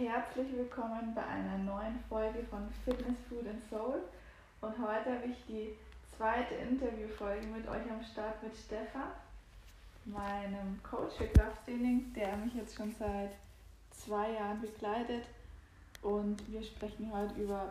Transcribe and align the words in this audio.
herzlich 0.00 0.56
willkommen 0.56 1.14
bei 1.14 1.22
einer 1.22 1.58
neuen 1.58 2.00
Folge 2.08 2.42
von 2.48 2.70
Fitness, 2.86 3.18
Food 3.28 3.46
and 3.46 3.62
Soul. 3.68 4.00
Und 4.62 4.72
heute 4.78 5.12
habe 5.12 5.26
ich 5.26 5.44
die 5.46 5.76
zweite 6.16 6.54
Interviewfolge 6.54 7.46
mit 7.48 7.68
euch 7.68 7.90
am 7.90 8.02
Start 8.02 8.42
mit 8.42 8.56
Stefan, 8.56 9.10
meinem 10.06 10.82
Coach 10.82 11.16
für 11.18 11.26
Krafttraining, 11.26 12.14
der 12.14 12.34
mich 12.38 12.54
jetzt 12.54 12.76
schon 12.76 12.94
seit 12.98 13.32
zwei 13.90 14.32
Jahren 14.32 14.62
begleitet. 14.62 15.26
Und 16.00 16.50
wir 16.50 16.62
sprechen 16.62 17.12
heute 17.12 17.34
über 17.34 17.70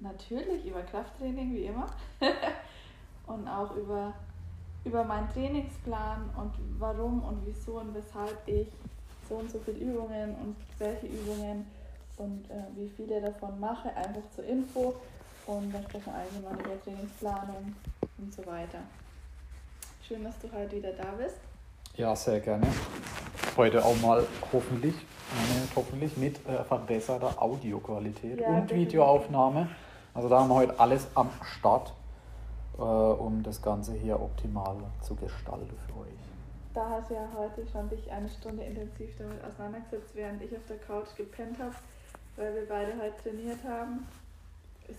natürlich 0.00 0.66
über 0.66 0.82
Krafttraining 0.82 1.54
wie 1.54 1.66
immer 1.66 1.86
und 3.28 3.46
auch 3.46 3.76
über, 3.76 4.12
über 4.84 5.04
meinen 5.04 5.28
Trainingsplan 5.28 6.30
und 6.36 6.52
warum 6.80 7.22
und 7.22 7.46
wieso 7.46 7.78
und 7.78 7.94
weshalb 7.94 8.36
ich 8.48 8.66
so 9.30 9.36
und 9.36 9.50
so 9.50 9.58
viele 9.64 9.78
Übungen 9.78 10.34
und 10.42 10.56
welche 10.78 11.06
Übungen 11.06 11.64
und 12.18 12.50
äh, 12.50 12.64
wie 12.76 12.88
viele 12.88 13.20
davon 13.20 13.58
mache, 13.58 13.88
einfach 13.96 14.28
zur 14.34 14.44
Info 14.44 14.94
und 15.46 15.72
dann 15.72 15.82
sprechen 15.84 16.06
wir 16.06 16.14
allgemein 16.14 16.64
über 16.66 16.82
Trainingsplanung 16.82 17.74
und 18.18 18.34
so 18.34 18.44
weiter. 18.44 18.78
Schön, 20.06 20.24
dass 20.24 20.34
du 20.40 20.48
heute 20.52 20.76
wieder 20.76 20.92
da 20.92 21.12
bist. 21.16 21.36
Ja, 21.96 22.14
sehr 22.14 22.40
gerne. 22.40 22.66
Heute 23.56 23.84
auch 23.84 23.96
mal 24.00 24.26
hoffentlich, 24.52 24.94
hoffentlich 25.76 26.16
mit 26.16 26.36
äh, 26.46 26.64
verbesserter 26.64 27.40
Audioqualität 27.40 28.40
ja, 28.40 28.48
und 28.48 28.62
definitiv. 28.62 28.88
Videoaufnahme. 28.88 29.68
Also 30.12 30.28
da 30.28 30.40
haben 30.40 30.48
wir 30.48 30.56
heute 30.56 30.78
alles 30.80 31.06
am 31.14 31.30
Start, 31.42 31.92
äh, 32.78 32.82
um 32.82 33.42
das 33.44 33.62
Ganze 33.62 33.92
hier 33.94 34.20
optimal 34.20 34.76
zu 35.02 35.14
gestalten 35.14 35.76
für 35.86 36.00
euch 36.00 36.20
da 36.74 36.88
hast 36.88 37.10
du 37.10 37.14
ja 37.14 37.28
heute 37.36 37.66
schon 37.66 37.88
dich 37.88 38.10
eine 38.10 38.28
Stunde 38.28 38.62
intensiv 38.62 39.10
damit 39.18 39.42
auseinandergesetzt, 39.44 40.14
während 40.14 40.42
ich 40.42 40.56
auf 40.56 40.66
der 40.68 40.78
Couch 40.78 41.08
gepennt 41.16 41.58
habe, 41.58 41.74
weil 42.36 42.54
wir 42.54 42.68
beide 42.68 42.92
heute 43.00 43.22
trainiert 43.22 43.62
haben. 43.64 44.06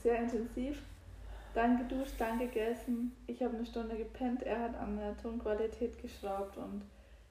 Sehr 0.04 0.20
intensiv. 0.20 0.82
Dann 1.54 1.78
geduscht, 1.78 2.14
dann 2.18 2.40
gegessen. 2.40 3.16
Ich 3.28 3.44
habe 3.44 3.56
eine 3.56 3.66
Stunde 3.66 3.98
gepennt, 3.98 4.44
er 4.44 4.60
hat 4.60 4.78
an 4.78 4.98
der 4.98 5.18
Tonqualität 5.18 6.02
geschraubt 6.02 6.58
und 6.58 6.84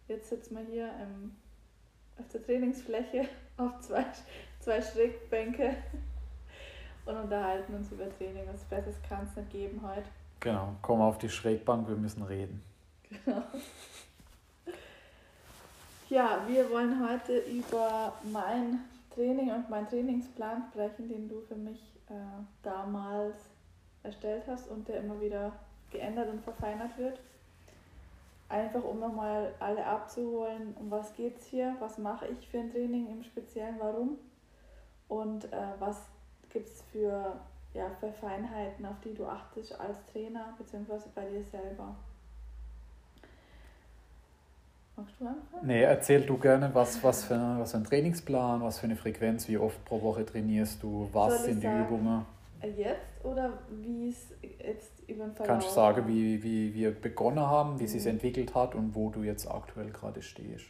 jetzt 0.08 0.28
sitzen 0.28 0.56
wir 0.56 0.64
hier 0.64 0.90
im, 1.02 1.34
auf 2.18 2.28
der 2.28 2.44
Trainingsfläche 2.44 3.26
auf 3.56 3.80
zwei, 3.80 4.04
zwei 4.60 4.82
Schrägbänke 4.82 5.74
und 7.06 7.16
unterhalten 7.16 7.74
uns 7.74 7.90
über 7.92 8.10
Training. 8.18 8.44
Was 8.52 8.64
Besseres 8.64 9.00
kann 9.08 9.26
es 9.26 9.36
nicht 9.36 9.50
geben 9.50 9.80
heute. 9.82 10.08
Genau, 10.40 10.74
komm 10.82 11.00
auf 11.00 11.18
die 11.18 11.28
Schrägbank, 11.28 11.88
wir 11.88 11.96
müssen 11.96 12.22
reden. 12.22 12.62
Genau. 13.24 13.42
Ja, 16.10 16.42
wir 16.48 16.68
wollen 16.70 17.08
heute 17.08 17.38
über 17.38 18.12
mein 18.32 18.80
Training 19.14 19.52
und 19.52 19.70
meinen 19.70 19.86
Trainingsplan 19.86 20.64
sprechen, 20.68 21.08
den 21.08 21.28
du 21.28 21.40
für 21.42 21.54
mich 21.54 21.80
äh, 22.08 22.14
damals 22.64 23.36
erstellt 24.02 24.42
hast 24.48 24.68
und 24.72 24.88
der 24.88 25.04
immer 25.04 25.20
wieder 25.20 25.52
geändert 25.92 26.28
und 26.28 26.42
verfeinert 26.42 26.98
wird. 26.98 27.20
Einfach 28.48 28.82
um 28.82 28.98
nochmal 28.98 29.54
alle 29.60 29.86
abzuholen, 29.86 30.74
um 30.80 30.90
was 30.90 31.14
geht 31.14 31.38
es 31.38 31.46
hier, 31.46 31.76
was 31.78 31.96
mache 31.96 32.26
ich 32.26 32.48
für 32.48 32.58
ein 32.58 32.72
Training 32.72 33.08
im 33.08 33.22
Speziellen, 33.22 33.76
warum 33.78 34.18
und 35.06 35.44
äh, 35.52 35.68
was 35.78 36.08
gibt 36.48 36.70
es 36.70 36.82
für, 36.90 37.38
ja, 37.72 37.88
für 38.00 38.12
Feinheiten, 38.12 38.84
auf 38.84 38.98
die 39.04 39.14
du 39.14 39.26
achtest 39.26 39.78
als 39.78 39.96
Trainer 40.06 40.56
bzw. 40.58 41.08
bei 41.14 41.28
dir 41.28 41.44
selber. 41.44 41.94
Magst 45.00 45.18
du 45.18 45.26
anfangen? 45.26 45.66
Nee, 45.66 45.82
erzähl 45.82 46.26
du 46.26 46.36
gerne, 46.36 46.70
was, 46.74 47.02
was, 47.02 47.24
für, 47.24 47.56
was 47.58 47.70
für 47.70 47.78
ein 47.78 47.84
Trainingsplan, 47.84 48.60
was 48.60 48.80
für 48.80 48.84
eine 48.84 48.96
Frequenz, 48.96 49.48
wie 49.48 49.56
oft 49.56 49.82
pro 49.86 50.02
Woche 50.02 50.26
trainierst 50.26 50.82
du, 50.82 51.08
was 51.12 51.44
sind 51.44 51.62
die 51.62 51.66
Übungen? 51.66 52.26
Jetzt 52.76 53.24
oder 53.24 53.54
wie 53.70 54.10
es 54.10 54.34
jetzt 54.62 54.92
über 55.08 55.24
den 55.24 55.32
Verlauf 55.32 55.46
Kannst 55.46 55.68
du 55.68 55.72
sagen, 55.72 56.06
wie, 56.06 56.42
wie 56.42 56.74
wir 56.74 56.90
begonnen 56.90 57.40
haben, 57.40 57.78
wie 57.78 57.84
mhm. 57.84 57.86
es 57.86 57.92
sich 57.92 58.06
entwickelt 58.06 58.54
hat 58.54 58.74
und 58.74 58.94
wo 58.94 59.08
du 59.08 59.22
jetzt 59.22 59.50
aktuell 59.50 59.90
gerade 59.90 60.20
stehst? 60.20 60.66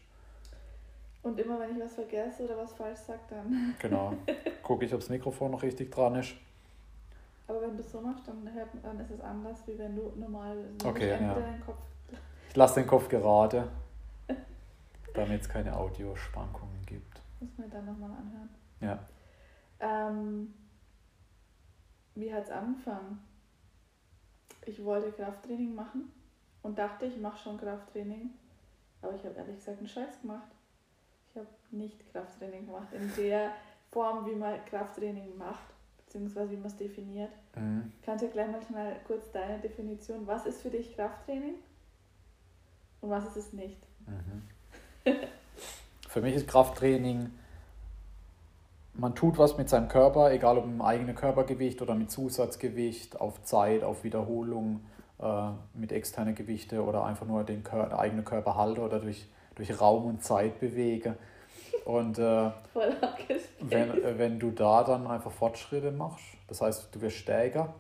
Und 1.24 1.40
immer 1.40 1.58
wenn 1.58 1.76
ich 1.76 1.82
was 1.82 1.94
vergesse 1.94 2.44
oder 2.44 2.56
was 2.56 2.72
falsch 2.72 3.00
sage, 3.00 3.18
dann. 3.28 3.74
Genau. 3.80 4.12
Gucke 4.62 4.84
ich, 4.84 4.94
ob 4.94 5.00
das 5.00 5.08
Mikrofon 5.08 5.50
noch 5.50 5.62
richtig 5.64 5.90
dran 5.90 6.14
ist. 6.14 6.34
Aber 7.48 7.62
wenn 7.62 7.76
du 7.76 7.82
es 7.82 7.90
so 7.90 8.00
machst, 8.00 8.28
dann, 8.28 8.48
dann 8.80 9.00
ist 9.00 9.10
es 9.10 9.20
anders, 9.20 9.58
wie 9.66 9.76
wenn 9.76 9.96
du 9.96 10.12
normal 10.14 10.56
okay, 10.84 11.10
ja. 11.20 11.34
Kopf. 11.66 11.78
Ich 12.48 12.56
lasse 12.56 12.76
den 12.76 12.86
Kopf 12.86 13.08
gerade 13.08 13.66
damit 15.14 15.42
es 15.42 15.48
keine 15.48 15.76
Audioschwankungen 15.76 16.84
gibt. 16.86 17.20
Muss 17.40 17.56
man 17.56 17.70
dann 17.70 17.86
nochmal 17.86 18.10
anhören. 18.10 18.50
Ja. 18.80 18.98
Ähm, 19.80 20.54
wie 22.14 22.32
hat 22.32 22.44
es 22.44 22.50
angefangen? 22.50 23.20
Ich 24.66 24.84
wollte 24.84 25.12
Krafttraining 25.12 25.74
machen 25.74 26.12
und 26.62 26.78
dachte, 26.78 27.06
ich 27.06 27.16
mache 27.18 27.38
schon 27.38 27.58
Krafttraining. 27.58 28.30
Aber 29.02 29.14
ich 29.14 29.24
habe 29.24 29.36
ehrlich 29.36 29.56
gesagt 29.56 29.78
einen 29.78 29.88
Scheiß 29.88 30.20
gemacht. 30.20 30.48
Ich 31.30 31.36
habe 31.36 31.48
nicht 31.70 32.12
Krafttraining 32.12 32.66
gemacht 32.66 32.92
in 32.92 33.10
der 33.16 33.52
Form, 33.90 34.26
wie 34.26 34.34
man 34.34 34.62
Krafttraining 34.66 35.36
macht, 35.38 35.64
beziehungsweise 36.04 36.50
wie 36.50 36.56
man 36.56 36.66
es 36.66 36.76
definiert. 36.76 37.32
Mhm. 37.56 37.92
Kannst 38.02 38.24
du 38.24 38.28
gleich 38.28 38.50
mal 38.50 38.62
schnell 38.62 38.96
kurz 39.06 39.30
deine 39.32 39.58
Definition, 39.60 40.26
was 40.26 40.46
ist 40.46 40.60
für 40.60 40.70
dich 40.70 40.94
Krafttraining 40.94 41.54
und 43.00 43.10
was 43.10 43.24
ist 43.26 43.36
es 43.36 43.52
nicht? 43.52 43.80
Mhm. 44.06 44.42
Für 46.08 46.20
mich 46.20 46.34
ist 46.34 46.48
Krafttraining, 46.48 47.30
man 48.94 49.14
tut 49.14 49.38
was 49.38 49.56
mit 49.56 49.68
seinem 49.68 49.88
Körper, 49.88 50.32
egal 50.32 50.58
ob 50.58 50.64
im 50.64 50.82
eigenen 50.82 51.14
Körpergewicht 51.14 51.80
oder 51.82 51.94
mit 51.94 52.10
Zusatzgewicht, 52.10 53.20
auf 53.20 53.42
Zeit, 53.44 53.84
auf 53.84 54.04
Wiederholung, 54.04 54.80
äh, 55.20 55.50
mit 55.74 55.92
externen 55.92 56.34
Gewichte 56.34 56.84
oder 56.84 57.04
einfach 57.04 57.26
nur 57.26 57.44
den, 57.44 57.62
Kör 57.62 57.98
eigenen 57.98 58.24
Körper 58.24 58.56
halte 58.56 58.80
oder 58.80 59.00
durch, 59.00 59.28
durch 59.54 59.80
Raum 59.80 60.06
und 60.06 60.24
Zeit 60.24 60.60
bewege. 60.60 61.16
Und 61.84 62.18
äh, 62.18 62.22
wenn, 63.60 63.90
äh, 64.02 64.18
wenn 64.18 64.38
du 64.38 64.50
da 64.50 64.82
dann 64.84 65.06
einfach 65.06 65.30
Fortschritte 65.30 65.92
machst, 65.92 66.24
das 66.48 66.60
heißt, 66.60 66.88
du 66.92 67.00
wirst 67.00 67.16
stärker, 67.16 67.74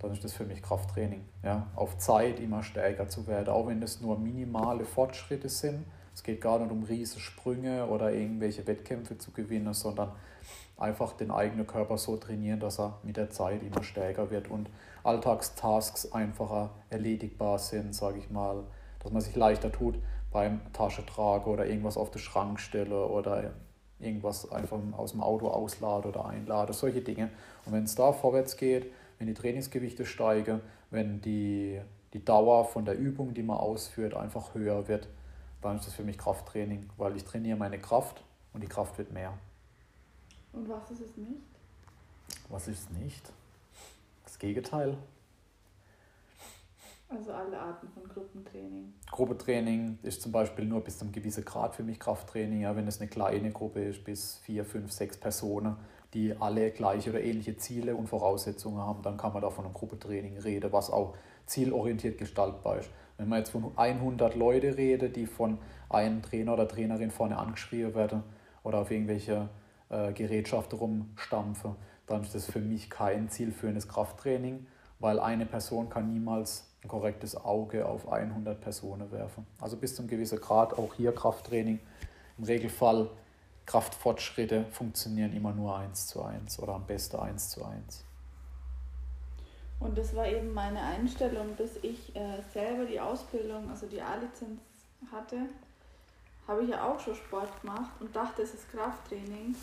dann 0.00 0.12
ist 0.12 0.22
das 0.22 0.32
für 0.32 0.44
mich 0.44 0.62
Krafttraining. 0.62 1.24
Ja? 1.42 1.66
Auf 1.76 1.98
Zeit 1.98 2.40
immer 2.40 2.62
stärker 2.62 3.08
zu 3.08 3.26
werden, 3.26 3.48
auch 3.48 3.66
wenn 3.66 3.82
es 3.82 4.00
nur 4.00 4.18
minimale 4.18 4.84
Fortschritte 4.84 5.48
sind 5.48 5.84
es 6.18 6.24
geht 6.24 6.40
gar 6.40 6.58
nicht 6.58 6.72
um 6.72 6.82
riesige 6.82 7.20
Sprünge 7.20 7.86
oder 7.86 8.12
irgendwelche 8.12 8.66
Wettkämpfe 8.66 9.18
zu 9.18 9.30
gewinnen, 9.30 9.72
sondern 9.72 10.10
einfach 10.76 11.12
den 11.12 11.30
eigenen 11.30 11.64
Körper 11.64 11.96
so 11.96 12.16
trainieren, 12.16 12.58
dass 12.58 12.80
er 12.80 12.98
mit 13.04 13.16
der 13.16 13.30
Zeit 13.30 13.62
immer 13.62 13.84
stärker 13.84 14.28
wird 14.32 14.50
und 14.50 14.68
Alltagstasks 15.04 16.10
einfacher 16.10 16.70
erledigbar 16.90 17.60
sind, 17.60 17.94
sage 17.94 18.18
ich 18.18 18.30
mal, 18.30 18.64
dass 18.98 19.12
man 19.12 19.22
sich 19.22 19.36
leichter 19.36 19.70
tut 19.70 19.94
beim 20.32 20.60
Taschetrage 20.72 21.48
oder 21.48 21.66
irgendwas 21.66 21.96
auf 21.96 22.10
den 22.10 22.20
Schrank 22.20 22.58
stelle 22.58 23.06
oder 23.06 23.52
irgendwas 24.00 24.50
einfach 24.50 24.78
aus 24.96 25.12
dem 25.12 25.22
Auto 25.22 25.46
auslade 25.46 26.08
oder 26.08 26.26
einlade, 26.26 26.72
solche 26.72 27.00
Dinge. 27.00 27.30
Und 27.64 27.74
wenn 27.74 27.84
es 27.84 27.94
da 27.94 28.12
vorwärts 28.12 28.56
geht, 28.56 28.90
wenn 29.20 29.28
die 29.28 29.34
Trainingsgewichte 29.34 30.04
steigen, 30.04 30.62
wenn 30.90 31.20
die, 31.20 31.80
die 32.12 32.24
Dauer 32.24 32.64
von 32.64 32.84
der 32.84 32.98
Übung, 32.98 33.34
die 33.34 33.44
man 33.44 33.58
ausführt, 33.58 34.14
einfach 34.14 34.56
höher 34.56 34.88
wird, 34.88 35.08
dann 35.62 35.76
ist 35.76 35.86
das 35.86 35.94
für 35.94 36.04
mich 36.04 36.18
Krafttraining, 36.18 36.88
weil 36.96 37.16
ich 37.16 37.24
trainiere 37.24 37.58
meine 37.58 37.78
Kraft 37.78 38.22
und 38.52 38.62
die 38.62 38.68
Kraft 38.68 38.98
wird 38.98 39.12
mehr. 39.12 39.32
Und 40.52 40.68
was 40.68 40.90
ist 40.90 41.00
es 41.00 41.16
nicht? 41.16 41.42
Was 42.48 42.68
ist 42.68 42.90
es 42.90 42.90
nicht? 42.90 43.32
Das 44.24 44.38
Gegenteil. 44.38 44.96
Also 47.10 47.32
alle 47.32 47.58
Arten 47.58 47.88
von 47.88 48.06
Gruppentraining. 48.06 48.92
Gruppentraining 49.10 49.98
ist 50.02 50.20
zum 50.20 50.30
Beispiel 50.30 50.66
nur 50.66 50.82
bis 50.82 50.98
zu 50.98 51.04
einem 51.04 51.12
gewissen 51.12 51.44
Grad 51.44 51.74
für 51.74 51.82
mich 51.82 51.98
Krafttraining. 51.98 52.60
Ja, 52.60 52.76
wenn 52.76 52.86
es 52.86 53.00
eine 53.00 53.08
kleine 53.08 53.50
Gruppe 53.50 53.82
ist, 53.82 54.04
bis 54.04 54.36
vier, 54.36 54.64
fünf, 54.66 54.92
sechs 54.92 55.16
Personen, 55.16 55.76
die 56.12 56.34
alle 56.38 56.70
gleiche 56.70 57.10
oder 57.10 57.22
ähnliche 57.22 57.56
Ziele 57.56 57.96
und 57.96 58.08
Voraussetzungen 58.08 58.78
haben, 58.78 59.02
dann 59.02 59.16
kann 59.16 59.32
man 59.32 59.40
da 59.40 59.48
von 59.48 59.64
einem 59.64 59.74
Gruppentraining 59.74 60.38
reden, 60.38 60.70
was 60.70 60.90
auch 60.90 61.14
zielorientiert 61.46 62.18
gestaltbar 62.18 62.80
ist. 62.80 62.90
Wenn 63.18 63.28
man 63.28 63.40
jetzt 63.40 63.50
von 63.50 63.72
100 63.76 64.36
Leute 64.36 64.76
redet, 64.76 65.16
die 65.16 65.26
von 65.26 65.58
einem 65.90 66.22
Trainer 66.22 66.54
oder 66.54 66.68
Trainerin 66.68 67.10
vorne 67.10 67.36
angeschrieben 67.36 67.94
werden 67.94 68.22
oder 68.62 68.78
auf 68.78 68.90
irgendwelche 68.90 69.48
äh, 69.90 70.12
Gerätschaften 70.12 70.78
rumstampfen, 70.78 71.74
dann 72.06 72.22
ist 72.22 72.34
das 72.34 72.46
für 72.46 72.60
mich 72.60 72.88
kein 72.88 73.28
zielführendes 73.28 73.88
Krafttraining, 73.88 74.66
weil 75.00 75.18
eine 75.18 75.46
Person 75.46 75.90
kann 75.90 76.12
niemals 76.12 76.68
ein 76.82 76.88
korrektes 76.88 77.36
Auge 77.36 77.86
auf 77.86 78.10
100 78.10 78.60
Personen 78.60 79.10
werfen. 79.10 79.46
Also 79.60 79.76
bis 79.76 79.96
zu 79.96 80.02
einem 80.02 80.10
gewissen 80.10 80.40
Grad 80.40 80.78
auch 80.78 80.94
hier 80.94 81.12
Krafttraining. 81.12 81.80
Im 82.38 82.44
Regelfall 82.44 83.10
Kraftfortschritte 83.66 84.64
funktionieren 84.70 85.34
immer 85.34 85.52
nur 85.52 85.76
eins 85.76 86.06
zu 86.06 86.22
eins 86.22 86.58
oder 86.58 86.74
am 86.74 86.86
besten 86.86 87.16
eins 87.16 87.50
zu 87.50 87.64
eins. 87.64 88.07
Und 89.80 89.96
das 89.96 90.14
war 90.14 90.26
eben 90.26 90.52
meine 90.52 90.82
Einstellung, 90.82 91.54
bis 91.54 91.76
ich 91.82 92.14
äh, 92.16 92.42
selber 92.52 92.84
die 92.84 92.98
Ausbildung, 92.98 93.70
also 93.70 93.86
die 93.86 94.02
A-Lizenz 94.02 94.60
hatte, 95.12 95.36
habe 96.48 96.64
ich 96.64 96.70
ja 96.70 96.88
auch 96.88 96.98
schon 96.98 97.14
Sport 97.14 97.60
gemacht 97.60 97.92
und 98.00 98.14
dachte, 98.14 98.42
es 98.42 98.54
ist 98.54 98.70
Krafttraining. 98.72 99.54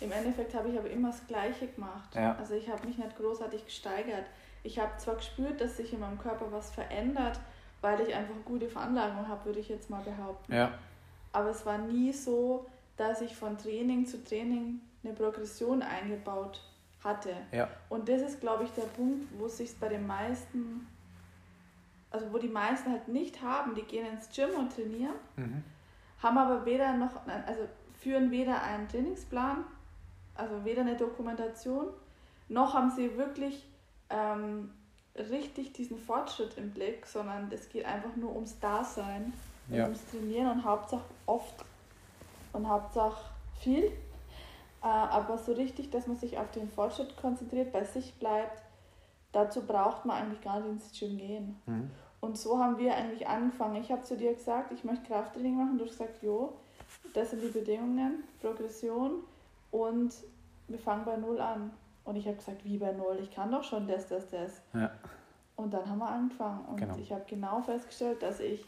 Im 0.00 0.12
Endeffekt 0.12 0.54
habe 0.54 0.70
ich 0.70 0.78
aber 0.78 0.90
immer 0.90 1.10
das 1.10 1.26
Gleiche 1.26 1.68
gemacht. 1.68 2.14
Ja. 2.14 2.34
Also 2.36 2.54
ich 2.54 2.68
habe 2.68 2.86
mich 2.86 2.96
nicht 2.96 3.16
großartig 3.16 3.66
gesteigert. 3.66 4.24
Ich 4.62 4.78
habe 4.78 4.96
zwar 4.98 5.16
gespürt, 5.16 5.60
dass 5.60 5.76
sich 5.76 5.92
in 5.92 6.00
meinem 6.00 6.18
Körper 6.18 6.50
was 6.50 6.70
verändert, 6.70 7.38
weil 7.82 8.00
ich 8.00 8.14
einfach 8.14 8.34
gute 8.44 8.68
Veranlagung 8.68 9.28
habe, 9.28 9.44
würde 9.44 9.60
ich 9.60 9.68
jetzt 9.68 9.90
mal 9.90 10.02
behaupten. 10.02 10.52
Ja. 10.52 10.72
Aber 11.32 11.50
es 11.50 11.64
war 11.64 11.78
nie 11.78 12.12
so, 12.12 12.66
dass 12.96 13.20
ich 13.20 13.36
von 13.36 13.56
Training 13.56 14.06
zu 14.06 14.22
Training 14.24 14.80
eine 15.04 15.12
Progression 15.12 15.82
eingebaut 15.82 16.60
hatte. 17.02 17.34
Ja. 17.52 17.68
Und 17.88 18.08
das 18.08 18.20
ist, 18.22 18.40
glaube 18.40 18.64
ich, 18.64 18.70
der 18.72 18.82
Punkt, 18.82 19.26
wo 19.38 19.46
es 19.46 19.56
sich 19.56 19.78
bei 19.78 19.88
den 19.88 20.06
meisten, 20.06 20.86
also 22.10 22.32
wo 22.32 22.38
die 22.38 22.48
meisten 22.48 22.90
halt 22.90 23.08
nicht 23.08 23.40
haben. 23.42 23.74
Die 23.74 23.82
gehen 23.82 24.06
ins 24.06 24.28
Gym 24.34 24.50
und 24.58 24.74
trainieren, 24.74 25.14
Mhm. 25.36 25.62
haben 26.22 26.38
aber 26.38 26.64
weder 26.66 26.92
noch, 26.94 27.26
also 27.46 27.68
führen 27.98 28.30
weder 28.30 28.62
einen 28.62 28.88
Trainingsplan, 28.88 29.64
also 30.34 30.64
weder 30.64 30.82
eine 30.82 30.96
Dokumentation, 30.96 31.88
noch 32.48 32.74
haben 32.74 32.90
sie 32.90 33.16
wirklich 33.16 33.66
ähm, 34.10 34.70
richtig 35.16 35.72
diesen 35.72 35.98
Fortschritt 35.98 36.56
im 36.58 36.70
Blick, 36.70 37.06
sondern 37.06 37.50
es 37.52 37.68
geht 37.68 37.84
einfach 37.84 38.14
nur 38.16 38.34
ums 38.34 38.58
Dasein 38.58 39.32
Ja. 39.68 39.84
ums 39.84 40.04
Trainieren 40.10 40.50
und 40.50 40.64
Hauptsache 40.64 41.04
oft 41.26 41.64
und 42.52 42.68
Hauptsache 42.68 43.24
viel. 43.60 43.92
Äh, 44.82 44.86
aber 44.86 45.38
so 45.38 45.52
richtig, 45.52 45.90
dass 45.90 46.06
man 46.06 46.16
sich 46.16 46.38
auf 46.38 46.50
den 46.52 46.68
Fortschritt 46.68 47.16
konzentriert, 47.16 47.72
bei 47.72 47.84
sich 47.84 48.14
bleibt, 48.14 48.62
dazu 49.32 49.62
braucht 49.62 50.04
man 50.04 50.16
eigentlich 50.22 50.40
gar 50.40 50.60
nicht 50.60 50.70
ins 50.70 50.98
Gym 50.98 51.18
gehen. 51.18 51.60
Mhm. 51.66 51.90
Und 52.20 52.36
so 52.38 52.58
haben 52.58 52.78
wir 52.78 52.94
eigentlich 52.94 53.26
angefangen. 53.26 53.76
Ich 53.76 53.90
habe 53.90 54.02
zu 54.02 54.16
dir 54.16 54.34
gesagt, 54.34 54.72
ich 54.72 54.84
möchte 54.84 55.06
Krafttraining 55.06 55.56
machen. 55.56 55.78
Du 55.78 55.84
hast 55.84 55.98
gesagt, 55.98 56.22
jo, 56.22 56.54
das 57.14 57.30
sind 57.30 57.42
die 57.42 57.48
Bedingungen, 57.48 58.24
Progression 58.40 59.22
und 59.70 60.12
wir 60.68 60.78
fangen 60.78 61.04
bei 61.04 61.16
Null 61.16 61.40
an. 61.40 61.70
Und 62.04 62.16
ich 62.16 62.26
habe 62.26 62.36
gesagt, 62.36 62.64
wie 62.64 62.78
bei 62.78 62.92
Null? 62.92 63.18
Ich 63.22 63.30
kann 63.30 63.50
doch 63.50 63.64
schon 63.64 63.86
das, 63.86 64.06
das, 64.08 64.28
das. 64.28 64.62
Ja. 64.74 64.90
Und 65.56 65.72
dann 65.74 65.88
haben 65.88 65.98
wir 65.98 66.08
angefangen. 66.08 66.64
Und 66.66 66.76
Genau. 66.76 66.96
ich 66.96 67.12
habe 67.12 67.24
genau 67.26 67.60
festgestellt, 67.60 68.22
dass 68.22 68.40
ich, 68.40 68.64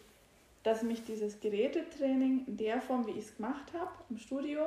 dass 0.63 0.83
mich 0.83 1.05
dieses 1.05 1.41
Gerätetraining 1.41 2.47
in 2.47 2.57
der 2.57 2.81
Form, 2.81 3.07
wie 3.07 3.13
ich 3.13 3.27
es 3.27 3.37
gemacht 3.37 3.73
habe, 3.79 3.91
im 4.11 4.19
Studio, 4.19 4.67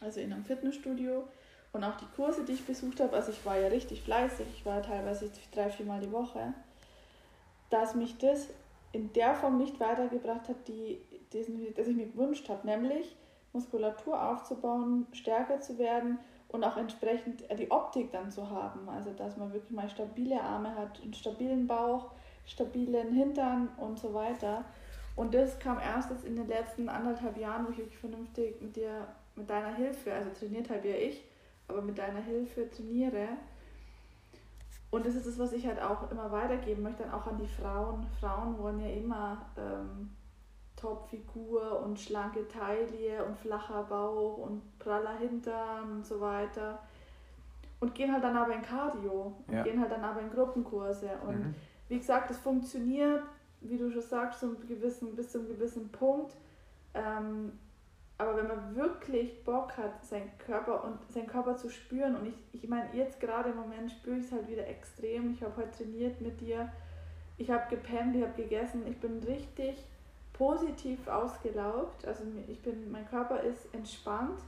also 0.00 0.20
in 0.20 0.32
einem 0.32 0.44
Fitnessstudio 0.44 1.24
und 1.72 1.84
auch 1.84 1.96
die 1.96 2.06
Kurse, 2.16 2.44
die 2.44 2.52
ich 2.52 2.66
besucht 2.66 3.00
habe, 3.00 3.14
also 3.14 3.30
ich 3.30 3.44
war 3.44 3.58
ja 3.58 3.68
richtig 3.68 4.02
fleißig, 4.02 4.46
ich 4.54 4.66
war 4.66 4.82
teilweise 4.82 5.30
drei, 5.52 5.70
vier 5.70 5.86
Mal 5.86 6.00
die 6.00 6.12
Woche, 6.12 6.52
dass 7.70 7.94
mich 7.94 8.18
das 8.18 8.48
in 8.92 9.12
der 9.12 9.34
Form 9.34 9.58
nicht 9.58 9.78
weitergebracht 9.78 10.48
hat, 10.48 10.66
die, 10.66 11.00
diesen, 11.32 11.72
das 11.74 11.86
ich 11.86 11.96
mir 11.96 12.06
gewünscht 12.06 12.48
habe, 12.48 12.66
nämlich 12.66 13.16
Muskulatur 13.52 14.20
aufzubauen, 14.20 15.06
stärker 15.12 15.60
zu 15.60 15.78
werden 15.78 16.18
und 16.48 16.64
auch 16.64 16.76
entsprechend 16.76 17.44
die 17.58 17.70
Optik 17.70 18.10
dann 18.12 18.30
zu 18.30 18.50
haben. 18.50 18.88
Also 18.88 19.12
dass 19.12 19.36
man 19.36 19.52
wirklich 19.52 19.72
mal 19.72 19.88
stabile 19.88 20.40
Arme 20.40 20.74
hat, 20.74 21.00
einen 21.02 21.14
stabilen 21.14 21.66
Bauch, 21.66 22.10
stabilen 22.46 23.12
Hintern 23.12 23.68
und 23.76 23.98
so 23.98 24.12
weiter. 24.12 24.64
Und 25.16 25.34
das 25.34 25.58
kam 25.58 25.78
erst 25.78 26.10
jetzt 26.10 26.24
in 26.24 26.36
den 26.36 26.48
letzten 26.48 26.88
anderthalb 26.88 27.36
Jahren, 27.36 27.66
wo 27.66 27.70
ich 27.70 27.78
wirklich 27.78 27.98
vernünftig 27.98 28.60
mit 28.60 28.76
dir, 28.76 29.06
mit 29.40 29.50
deiner 29.50 29.74
Hilfe, 29.74 30.12
also 30.12 30.30
trainiert 30.38 30.68
habe 30.70 30.86
ja 30.88 30.96
ich, 30.96 31.24
aber 31.66 31.80
mit 31.82 31.98
deiner 31.98 32.20
Hilfe 32.20 32.70
trainiere. 32.70 33.28
Und 34.90 35.06
das 35.06 35.14
ist 35.14 35.26
das, 35.26 35.38
was 35.38 35.52
ich 35.52 35.66
halt 35.66 35.80
auch 35.80 36.10
immer 36.10 36.30
weitergeben 36.30 36.82
möchte, 36.82 37.04
dann 37.04 37.12
auch 37.12 37.26
an 37.26 37.38
die 37.38 37.46
Frauen. 37.46 38.06
Frauen 38.20 38.58
wollen 38.58 38.80
ja 38.80 38.88
immer 38.88 39.46
ähm, 39.56 40.10
Topfigur 40.76 41.80
und 41.84 41.98
schlanke 41.98 42.46
Taille 42.48 43.24
und 43.24 43.38
flacher 43.38 43.84
Bauch 43.84 44.38
und 44.38 44.78
praller 44.78 45.16
Hintern 45.18 45.92
und 45.92 46.06
so 46.06 46.20
weiter. 46.20 46.80
Und 47.78 47.94
gehen 47.94 48.12
halt 48.12 48.24
dann 48.24 48.36
aber 48.36 48.52
in 48.54 48.62
Cardio 48.62 49.32
und 49.46 49.54
Ja. 49.54 49.62
gehen 49.62 49.80
halt 49.80 49.92
dann 49.92 50.04
aber 50.04 50.20
in 50.20 50.30
Gruppenkurse. 50.30 51.10
Und 51.26 51.38
Mhm. 51.38 51.54
wie 51.88 51.98
gesagt, 51.98 52.30
es 52.30 52.38
funktioniert, 52.38 53.22
wie 53.60 53.78
du 53.78 53.90
schon 53.90 54.02
sagst, 54.02 54.42
einem 54.42 54.56
gewissen, 54.66 55.14
bis 55.14 55.30
zu 55.30 55.38
einem 55.38 55.48
gewissen 55.48 55.88
Punkt. 55.90 56.36
Ähm, 56.94 57.52
aber 58.20 58.36
wenn 58.36 58.48
man 58.48 58.76
wirklich 58.76 59.42
Bock 59.44 59.76
hat, 59.78 60.04
seinen 60.04 60.30
Körper 60.38 60.84
und 60.84 60.98
seinen 61.10 61.26
Körper 61.26 61.56
zu 61.56 61.70
spüren, 61.70 62.16
und 62.16 62.26
ich, 62.26 62.34
ich 62.52 62.68
meine, 62.68 62.94
jetzt 62.94 63.18
gerade 63.18 63.50
im 63.50 63.56
Moment 63.56 63.90
spüre 63.90 64.16
ich 64.18 64.26
es 64.26 64.32
halt 64.32 64.46
wieder 64.46 64.66
extrem. 64.66 65.32
Ich 65.32 65.42
habe 65.42 65.56
heute 65.56 65.70
trainiert 65.70 66.20
mit 66.20 66.38
dir, 66.40 66.70
ich 67.38 67.50
habe 67.50 67.74
gepennt, 67.74 68.14
ich 68.16 68.22
habe 68.22 68.34
gegessen, 68.34 68.86
ich 68.86 68.98
bin 68.98 69.22
richtig 69.22 69.82
positiv 70.34 71.08
ausgelaugt. 71.08 72.06
Also 72.06 72.24
ich 72.46 72.60
bin, 72.60 72.90
mein 72.92 73.08
Körper 73.08 73.40
ist 73.40 73.72
entspannt 73.74 74.38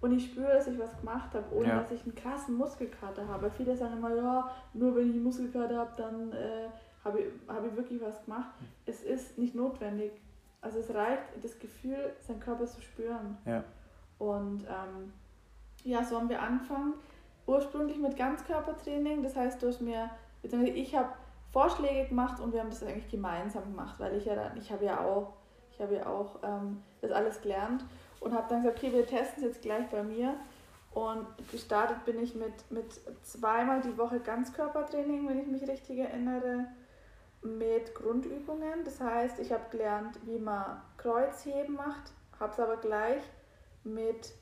und 0.00 0.12
ich 0.16 0.26
spüre, 0.32 0.52
dass 0.52 0.66
ich 0.66 0.78
was 0.78 0.98
gemacht 0.98 1.32
habe, 1.32 1.54
ohne 1.54 1.68
Ja. 1.68 1.78
dass 1.80 1.92
ich 1.92 2.02
einen 2.02 2.16
krassen 2.16 2.56
Muskelkater 2.56 3.28
habe. 3.28 3.50
Viele 3.50 3.76
sagen 3.76 3.98
immer, 3.98 4.14
ja, 4.14 4.50
nur 4.74 4.96
wenn 4.96 5.08
ich 5.08 5.14
einen 5.14 5.24
Muskelkater 5.24 5.78
habe, 5.78 5.92
dann 5.96 6.32
äh, 6.32 6.68
habe 7.04 7.20
ich, 7.20 7.26
habe 7.48 7.68
ich 7.68 7.76
wirklich 7.76 8.00
was 8.00 8.24
gemacht. 8.24 8.50
Es 8.84 9.04
ist 9.04 9.38
nicht 9.38 9.54
notwendig. 9.54 10.12
Also 10.60 10.78
es 10.80 10.92
reicht 10.92 11.22
das 11.42 11.58
Gefühl, 11.58 12.14
seinen 12.20 12.40
Körper 12.40 12.66
zu 12.66 12.80
spüren. 12.80 13.38
Ja. 13.44 13.64
Und 14.18 14.64
ähm, 14.64 15.12
ja, 15.84 16.02
so 16.02 16.16
haben 16.16 16.28
wir 16.28 16.42
angefangen. 16.42 16.94
Ursprünglich 17.46 17.98
mit 17.98 18.16
Ganzkörpertraining. 18.16 19.22
Das 19.22 19.36
heißt, 19.36 19.62
du 19.62 19.68
hast 19.68 19.80
mir, 19.80 20.10
beziehungsweise 20.42 20.76
ich 20.76 20.96
habe 20.96 21.10
Vorschläge 21.52 22.08
gemacht 22.08 22.40
und 22.40 22.52
wir 22.52 22.60
haben 22.60 22.70
das 22.70 22.82
eigentlich 22.82 23.08
gemeinsam 23.08 23.64
gemacht, 23.64 23.94
weil 23.98 24.16
ich 24.16 24.24
ja 24.24 24.34
dann, 24.34 24.56
ich 24.56 24.70
habe 24.70 24.84
ja 24.84 25.00
auch, 25.00 25.34
ich 25.72 25.80
habe 25.80 25.94
ja 25.94 26.06
auch 26.06 26.40
ähm, 26.42 26.82
das 27.00 27.12
alles 27.12 27.40
gelernt 27.40 27.84
und 28.20 28.34
habe 28.34 28.48
dann 28.48 28.62
gesagt, 28.62 28.78
okay, 28.78 28.92
wir 28.92 29.06
testen 29.06 29.44
es 29.44 29.54
jetzt 29.54 29.62
gleich 29.62 29.88
bei 29.88 30.02
mir. 30.02 30.34
Und 30.92 31.26
gestartet 31.52 32.04
bin 32.06 32.22
ich 32.22 32.34
mit, 32.34 32.70
mit 32.70 32.86
zweimal 33.22 33.82
die 33.82 33.98
Woche 33.98 34.18
Ganzkörpertraining, 34.18 35.28
wenn 35.28 35.38
ich 35.38 35.46
mich 35.46 35.68
richtig 35.68 35.98
erinnere, 35.98 36.66
mit 37.46 37.94
Grundübungen. 37.94 38.84
Das 38.84 39.00
heißt, 39.00 39.38
ich 39.38 39.52
habe 39.52 39.64
gelernt, 39.70 40.18
wie 40.24 40.38
man 40.38 40.80
Kreuzheben 40.96 41.74
macht, 41.74 42.12
habe 42.38 42.52
es 42.52 42.60
aber 42.60 42.76
gleich 42.76 43.22
mit 43.84 44.34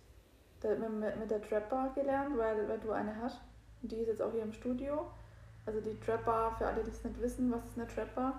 der, 0.62 0.76
mit, 0.78 1.18
mit 1.18 1.30
der 1.30 1.42
Trapper 1.42 1.90
gelernt, 1.94 2.36
weil, 2.36 2.68
weil 2.68 2.78
du 2.78 2.92
eine 2.92 3.14
hast. 3.20 3.40
Und 3.82 3.92
die 3.92 3.96
ist 3.96 4.08
jetzt 4.08 4.22
auch 4.22 4.32
hier 4.32 4.42
im 4.42 4.52
Studio. 4.52 5.06
Also 5.66 5.80
die 5.80 5.98
Trapper, 6.00 6.54
für 6.58 6.66
alle, 6.66 6.82
die 6.82 6.90
es 6.90 7.04
nicht 7.04 7.20
wissen, 7.20 7.52
was 7.52 7.64
ist 7.64 7.78
eine 7.78 7.86
Trapper? 7.86 8.34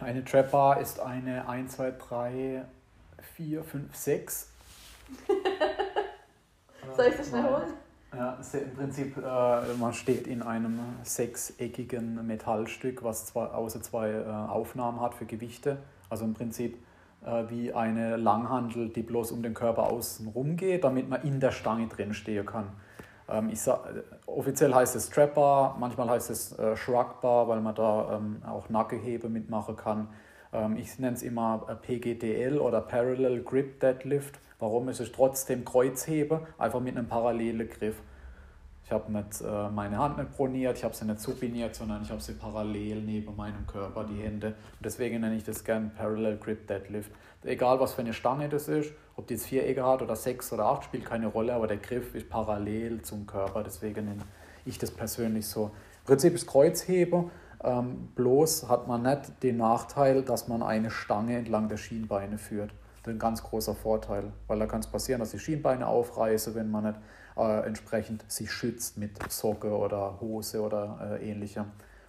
Eine 0.00 0.24
Trap 0.24 0.50
Bar 0.50 0.80
ist 0.80 0.98
eine 0.98 1.46
1, 1.46 1.76
2, 1.76 1.90
3, 1.92 2.64
4, 3.36 3.64
5, 3.64 3.94
6. 3.94 4.50
Soll 6.96 7.06
ich 7.06 7.16
das 7.16 7.28
schnell 7.28 7.44
holen? 7.44 7.74
Ja, 8.12 8.38
im 8.54 8.74
Prinzip, 8.74 9.16
äh, 9.18 9.74
man 9.78 9.92
steht 9.92 10.26
in 10.26 10.42
einem 10.42 10.80
sechseckigen 11.04 12.26
Metallstück, 12.26 13.04
was 13.04 13.26
zwei, 13.26 13.46
außer 13.46 13.82
zwei 13.82 14.10
äh, 14.10 14.24
Aufnahmen 14.24 15.00
hat 15.00 15.14
für 15.14 15.26
Gewichte. 15.26 15.78
Also 16.08 16.24
im 16.24 16.34
Prinzip 16.34 16.76
äh, 17.24 17.44
wie 17.48 17.72
eine 17.72 18.16
Langhandel, 18.16 18.88
die 18.88 19.02
bloß 19.02 19.30
um 19.30 19.42
den 19.42 19.54
Körper 19.54 19.84
außen 19.84 20.26
rum 20.26 20.56
geht, 20.56 20.82
damit 20.82 21.08
man 21.08 21.22
in 21.22 21.38
der 21.38 21.52
Stange 21.52 21.86
drin 21.86 22.12
stehen 22.12 22.46
kann. 22.46 22.70
Ähm, 23.28 23.48
ich 23.50 23.60
sag, 23.60 23.86
äh, 23.86 24.02
offiziell 24.26 24.74
heißt 24.74 24.96
es 24.96 25.06
Strap 25.06 25.34
Bar, 25.34 25.76
manchmal 25.78 26.10
heißt 26.10 26.30
es 26.30 26.58
äh, 26.58 26.76
Shrug 26.76 27.20
Bar, 27.20 27.46
weil 27.46 27.60
man 27.60 27.74
da 27.76 28.16
ähm, 28.16 28.42
auch 28.44 28.68
Nackehebe 28.68 29.28
mitmachen 29.28 29.76
kann. 29.76 30.08
Ähm, 30.52 30.76
ich 30.76 30.98
nenne 30.98 31.14
es 31.14 31.22
immer 31.22 31.66
äh, 31.68 31.74
PGDL 31.74 32.58
oder 32.58 32.80
Parallel 32.80 33.42
Grip 33.44 33.78
Deadlift. 33.80 34.40
Warum? 34.60 34.88
Es 34.88 35.00
ist 35.00 35.14
trotzdem 35.14 35.64
Kreuzhebe, 35.64 36.46
einfach 36.58 36.80
mit 36.80 36.96
einem 36.96 37.08
parallelen 37.08 37.68
Griff. 37.68 37.96
Ich 38.84 38.92
habe 38.92 39.06
äh, 39.12 39.70
meine 39.70 39.98
Hand 39.98 40.18
nicht 40.18 40.32
proniert, 40.32 40.76
ich 40.76 40.84
habe 40.84 40.94
sie 40.94 41.04
nicht 41.04 41.20
supiniert, 41.20 41.74
sondern 41.74 42.02
ich 42.02 42.10
habe 42.10 42.20
sie 42.20 42.34
parallel 42.34 43.02
neben 43.02 43.34
meinem 43.36 43.66
Körper, 43.66 44.04
die 44.04 44.20
Hände. 44.20 44.48
Und 44.48 44.84
deswegen 44.84 45.20
nenne 45.20 45.36
ich 45.36 45.44
das 45.44 45.64
gern 45.64 45.92
Parallel 45.94 46.36
Grip 46.38 46.66
Deadlift. 46.66 47.10
Egal 47.44 47.80
was 47.80 47.94
für 47.94 48.02
eine 48.02 48.12
Stange 48.12 48.48
das 48.48 48.68
ist, 48.68 48.92
ob 49.16 49.28
die 49.28 49.34
jetzt 49.34 49.46
Vierecke 49.46 49.86
hat 49.86 50.02
oder 50.02 50.16
sechs 50.16 50.52
oder 50.52 50.66
acht, 50.66 50.84
spielt 50.84 51.06
keine 51.06 51.28
Rolle, 51.28 51.54
aber 51.54 51.66
der 51.66 51.78
Griff 51.78 52.14
ist 52.14 52.28
parallel 52.28 53.00
zum 53.02 53.26
Körper. 53.26 53.62
Deswegen 53.62 54.06
nenne 54.06 54.24
ich 54.66 54.76
das 54.76 54.90
persönlich 54.90 55.46
so. 55.46 55.70
Im 56.00 56.06
Prinzip 56.06 56.34
ist 56.34 56.46
Kreuzhebe, 56.46 57.30
ähm, 57.62 58.08
bloß 58.14 58.68
hat 58.68 58.88
man 58.88 59.02
nicht 59.02 59.42
den 59.42 59.58
Nachteil, 59.58 60.22
dass 60.22 60.48
man 60.48 60.62
eine 60.62 60.90
Stange 60.90 61.38
entlang 61.38 61.68
der 61.68 61.76
Schienbeine 61.76 62.36
führt. 62.38 62.72
Ein 63.06 63.18
ganz 63.18 63.42
großer 63.42 63.74
Vorteil, 63.74 64.32
weil 64.46 64.58
da 64.58 64.66
kann 64.66 64.80
es 64.80 64.86
passieren, 64.86 65.20
dass 65.20 65.30
die 65.30 65.38
Schienbeine 65.38 65.86
aufreißen, 65.86 66.54
wenn 66.54 66.70
man 66.70 66.84
nicht 66.84 66.98
äh, 67.36 67.66
entsprechend 67.66 68.30
sich 68.30 68.52
schützt 68.52 68.98
mit 68.98 69.32
Socke 69.32 69.76
oder 69.76 70.20
Hose 70.20 70.60
oder 70.60 71.18
äh, 71.18 71.30
ähnlichem. 71.30 71.66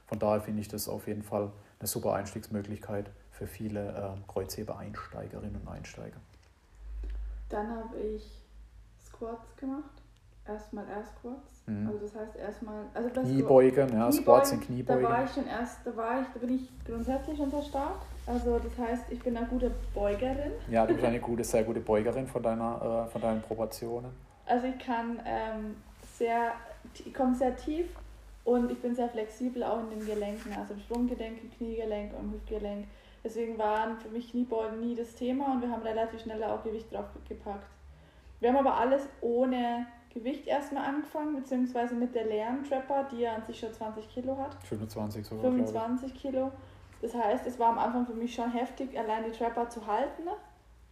Von 0.07 0.19
daher 0.19 0.41
finde 0.41 0.61
ich 0.61 0.67
das 0.67 0.89
auf 0.89 1.07
jeden 1.07 1.23
Fall 1.23 1.51
eine 1.79 1.87
super 1.87 2.13
Einstiegsmöglichkeit 2.13 3.09
für 3.31 3.47
viele 3.47 3.89
äh, 3.89 4.31
Kreuzheber-Einsteigerinnen 4.31 5.61
und 5.61 5.67
Einsteiger. 5.67 6.17
Dann 7.47 7.69
habe 7.69 7.97
ich 7.97 8.41
Squats 9.03 9.55
gemacht. 9.55 10.00
Erstmal 10.47 10.85
Air 10.87 11.03
Squats. 11.03 11.61
Mhm. 11.67 11.87
Also 11.87 11.99
das 11.99 12.15
heißt 12.15 12.35
erstmal. 12.35 12.83
Also 12.93 13.09
das 13.09 13.23
Kniebeugen, 13.23 13.93
ja, 13.93 14.11
Squats 14.11 14.49
sind 14.49 14.63
Da 14.63 14.67
war 14.67 14.75
Kniebeugen. 14.75 15.25
ich 15.25 15.31
schon 15.31 15.47
erst, 15.47 15.77
da 15.85 15.95
war 15.95 16.21
ich, 16.21 16.27
da 16.33 16.39
bin 16.39 16.55
ich 16.55 16.69
grundsätzlich 16.85 17.37
schon 17.37 17.51
sehr 17.51 17.61
stark. 17.61 17.95
Also 18.25 18.59
das 18.59 18.77
heißt, 18.77 19.11
ich 19.11 19.19
bin 19.21 19.37
eine 19.37 19.45
gute 19.47 19.71
Beugerin. 19.93 20.51
Ja, 20.69 20.85
du 20.85 20.93
bist 20.93 21.05
eine 21.05 21.19
gute, 21.21 21.43
sehr 21.43 21.63
gute 21.63 21.79
Beugerin 21.79 22.27
von, 22.27 22.41
deiner, 22.41 23.05
äh, 23.07 23.11
von 23.11 23.21
deinen 23.21 23.41
Proportionen. 23.41 24.11
Also 24.45 24.67
ich 24.67 24.79
kann 24.83 25.19
ähm, 25.25 25.75
sehr, 26.17 26.53
ich 26.93 27.13
komme 27.13 27.35
sehr 27.35 27.55
tief 27.55 27.85
und 28.43 28.71
ich 28.71 28.81
bin 28.81 28.95
sehr 28.95 29.09
flexibel 29.09 29.63
auch 29.63 29.79
in 29.81 29.99
den 29.99 30.05
Gelenken, 30.05 30.53
also 30.59 30.73
im 30.73 30.79
Sprunggelenk, 30.79 31.41
im 31.43 31.51
Kniegelenk 31.51 32.13
und 32.13 32.25
im 32.25 32.33
Hüftgelenk. 32.33 32.87
Deswegen 33.23 33.57
waren 33.59 33.97
für 33.99 34.09
mich 34.09 34.31
Kniebeugen 34.31 34.79
nie 34.81 34.95
das 34.95 35.13
Thema 35.13 35.53
und 35.53 35.61
wir 35.61 35.69
haben 35.69 35.83
relativ 35.83 36.21
schnell 36.21 36.43
auch 36.43 36.63
Gewicht 36.63 36.91
drauf 36.91 37.05
gepackt. 37.29 37.67
Wir 38.39 38.49
haben 38.49 38.57
aber 38.57 38.77
alles 38.77 39.07
ohne 39.21 39.85
Gewicht 40.13 40.45
erstmal 40.47 40.85
angefangen, 40.85 41.35
beziehungsweise 41.35 41.95
mit 41.95 42.13
der 42.13 42.25
leeren 42.25 42.63
Trapper, 42.63 43.05
die 43.11 43.19
ja 43.21 43.35
an 43.35 43.43
sich 43.45 43.59
schon 43.59 43.73
20 43.73 44.09
Kilo 44.09 44.37
hat. 44.37 44.55
25 44.65 45.25
sogar. 45.25 45.43
25 45.51 46.13
Kilo. 46.13 46.51
Das 47.01 47.15
heißt, 47.15 47.47
es 47.47 47.57
war 47.57 47.69
am 47.69 47.79
Anfang 47.79 48.05
für 48.05 48.13
mich 48.13 48.33
schon 48.35 48.51
heftig, 48.51 48.97
allein 48.97 49.23
die 49.23 49.31
Trapper 49.31 49.69
zu 49.69 49.85
halten, 49.87 50.23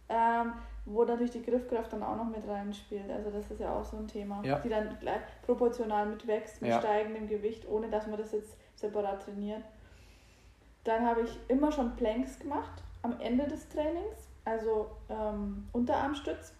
ähm, 0.08 0.52
wo 0.86 1.04
natürlich 1.04 1.30
die 1.30 1.42
Griffkraft 1.42 1.92
dann 1.92 2.02
auch 2.02 2.16
noch 2.16 2.24
mit 2.28 2.46
reinspielt. 2.48 3.08
Also 3.10 3.30
das 3.30 3.48
ist 3.50 3.60
ja 3.60 3.72
auch 3.72 3.84
so 3.84 3.96
ein 3.98 4.08
Thema, 4.08 4.42
Ja. 4.42 4.58
die 4.58 4.68
dann 4.70 4.96
gleich 4.98 5.20
proportional 5.42 6.06
mit 6.06 6.26
wächst, 6.26 6.60
mit 6.62 6.70
Ja. 6.70 6.80
steigendem 6.80 7.28
Gewicht, 7.28 7.68
ohne 7.68 7.88
dass 7.88 8.06
man 8.06 8.18
das 8.18 8.32
jetzt 8.32 8.56
separat 8.74 9.22
trainiert. 9.22 9.62
Dann 10.84 11.06
habe 11.06 11.20
ich 11.22 11.38
immer 11.48 11.70
schon 11.70 11.94
Planks 11.96 12.38
gemacht 12.38 12.82
am 13.02 13.20
Ende 13.20 13.46
des 13.46 13.68
Trainings, 13.68 14.28
also 14.44 14.90
ähm, 15.08 15.68
Unterarmstütz, 15.72 16.54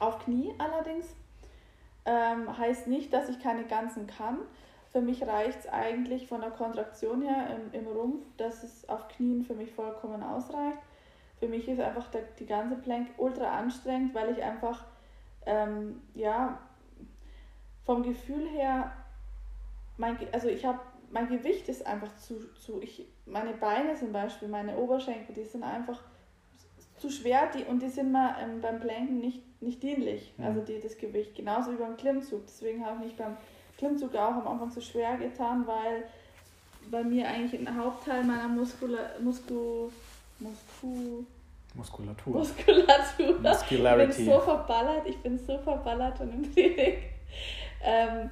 auf 0.00 0.18
Knie 0.18 0.52
allerdings. 0.58 1.14
Ähm, 2.06 2.56
heißt 2.56 2.86
nicht, 2.86 3.12
dass 3.12 3.28
ich 3.28 3.40
keine 3.40 3.64
ganzen 3.64 4.06
kann. 4.06 4.38
Für 4.92 5.00
mich 5.00 5.22
reicht 5.26 5.58
es 5.58 5.68
eigentlich 5.68 6.28
von 6.28 6.40
der 6.40 6.50
Kontraktion 6.50 7.20
her 7.22 7.48
im, 7.54 7.78
im 7.78 7.86
Rumpf, 7.86 8.24
dass 8.36 8.62
es 8.62 8.88
auf 8.88 9.08
Knien 9.08 9.42
für 9.42 9.54
mich 9.54 9.72
vollkommen 9.72 10.22
ausreicht. 10.22 10.78
Für 11.38 11.48
mich 11.48 11.68
ist 11.68 11.80
einfach 11.80 12.10
der, 12.10 12.22
die 12.38 12.46
ganze 12.46 12.76
Plank 12.76 13.08
ultra 13.18 13.58
anstrengend, 13.58 14.14
weil 14.14 14.30
ich 14.30 14.42
einfach, 14.42 14.84
ähm, 15.44 16.00
ja, 16.14 16.58
vom 17.84 18.02
Gefühl 18.02 18.48
her, 18.48 18.92
mein, 19.96 20.16
also 20.32 20.48
ich 20.48 20.64
habe, 20.64 20.80
mein 21.10 21.28
Gewicht 21.28 21.68
ist 21.68 21.86
einfach 21.86 22.14
zu, 22.16 22.52
zu 22.54 22.80
ich, 22.80 23.06
meine 23.26 23.52
Beine 23.52 23.94
zum 23.96 24.12
Beispiel, 24.12 24.48
meine 24.48 24.76
Oberschenkel, 24.76 25.34
die 25.34 25.44
sind 25.44 25.62
einfach 25.62 26.00
zu 26.96 27.10
schwer 27.10 27.50
die, 27.54 27.64
und 27.64 27.82
die 27.82 27.88
sind 27.88 28.12
mir 28.12 28.36
ähm, 28.40 28.60
beim 28.60 28.80
Planken 28.80 29.20
nicht, 29.20 29.42
nicht 29.60 29.82
dienlich, 29.82 30.32
Mhm. 30.36 30.44
also 30.44 30.60
die, 30.60 30.80
das 30.80 30.96
Gewicht, 30.98 31.34
genauso 31.34 31.72
wie 31.72 31.76
beim 31.76 31.96
Klimmzug. 31.96 32.46
Deswegen 32.46 32.84
habe 32.84 32.96
ich 33.00 33.06
mich 33.06 33.16
beim 33.16 33.36
Klimmzug 33.78 34.14
auch 34.14 34.32
am 34.36 34.46
Anfang 34.48 34.70
so 34.70 34.80
schwer 34.80 35.16
getan, 35.16 35.66
weil 35.66 36.04
bei 36.90 37.02
mir 37.02 37.26
eigentlich 37.28 37.60
ein 37.60 37.76
Hauptteil 37.76 38.22
meiner 38.24 38.48
Muskula, 38.48 38.98
Musku, 39.20 39.90
Musku, 40.38 41.24
Muskulatur. 41.74 42.38
Muskulatur. 42.38 43.36
Ich 43.36 43.38
Muscularity. 43.42 44.22
bin 44.24 44.32
so 44.32 44.40
verballert, 44.40 45.06
ich 45.06 45.16
bin 45.18 45.38
so 45.38 45.58
verballert 45.58 46.20
und 46.20 46.32
im 46.32 46.54
Training 46.54 46.98
ähm, 47.82 48.30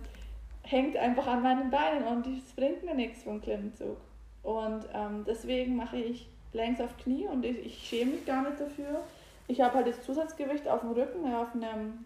hängt 0.62 0.97
einfach 0.97 1.26
an 1.26 1.43
meinen 1.43 1.71
Beinen 1.71 2.04
und 2.04 2.26
es 2.26 2.52
bringt 2.54 2.85
mir 2.85 2.95
nichts 2.95 3.23
vom 3.23 3.40
Klimmzug. 3.40 3.97
Und 4.43 4.87
ähm, 4.95 5.25
deswegen 5.26 5.76
mache 5.76 5.97
ich 5.99 6.26
längs 6.52 6.81
auf 6.81 6.97
Knie 6.99 7.26
und 7.26 7.45
ich, 7.45 7.59
ich 7.66 7.87
schäme 7.87 8.12
mich 8.12 8.25
gar 8.26 8.43
nicht 8.49 8.61
dafür. 8.61 9.02
Ich 9.47 9.61
habe 9.61 9.75
halt 9.75 9.87
das 9.87 10.03
Zusatzgewicht 10.03 10.67
auf 10.69 10.81
dem 10.81 10.93
Rücken, 10.93 11.33
auf 11.35 11.55
einem 11.55 12.05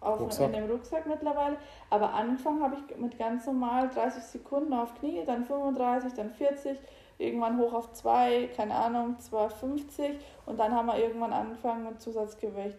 auf 0.00 0.20
Rucksack. 0.20 0.46
in 0.46 0.52
dem 0.52 0.70
Rucksack 0.70 1.06
mittlerweile. 1.06 1.56
Aber 1.90 2.12
angefangen 2.14 2.62
habe 2.62 2.76
ich 2.76 2.96
mit 2.96 3.18
ganz 3.18 3.46
normal 3.46 3.88
30 3.90 4.22
Sekunden 4.22 4.72
auf 4.72 4.94
Knie, 4.94 5.22
dann 5.26 5.44
35, 5.44 6.14
dann 6.14 6.30
40, 6.30 6.78
irgendwann 7.18 7.58
hoch 7.58 7.74
auf 7.74 7.92
2, 7.92 8.48
keine 8.56 8.74
Ahnung, 8.74 9.16
2,50 9.20 10.14
und 10.46 10.58
dann 10.58 10.74
haben 10.74 10.86
wir 10.86 10.98
irgendwann 10.98 11.32
angefangen 11.32 11.84
mit 11.84 12.00
Zusatzgewicht. 12.00 12.78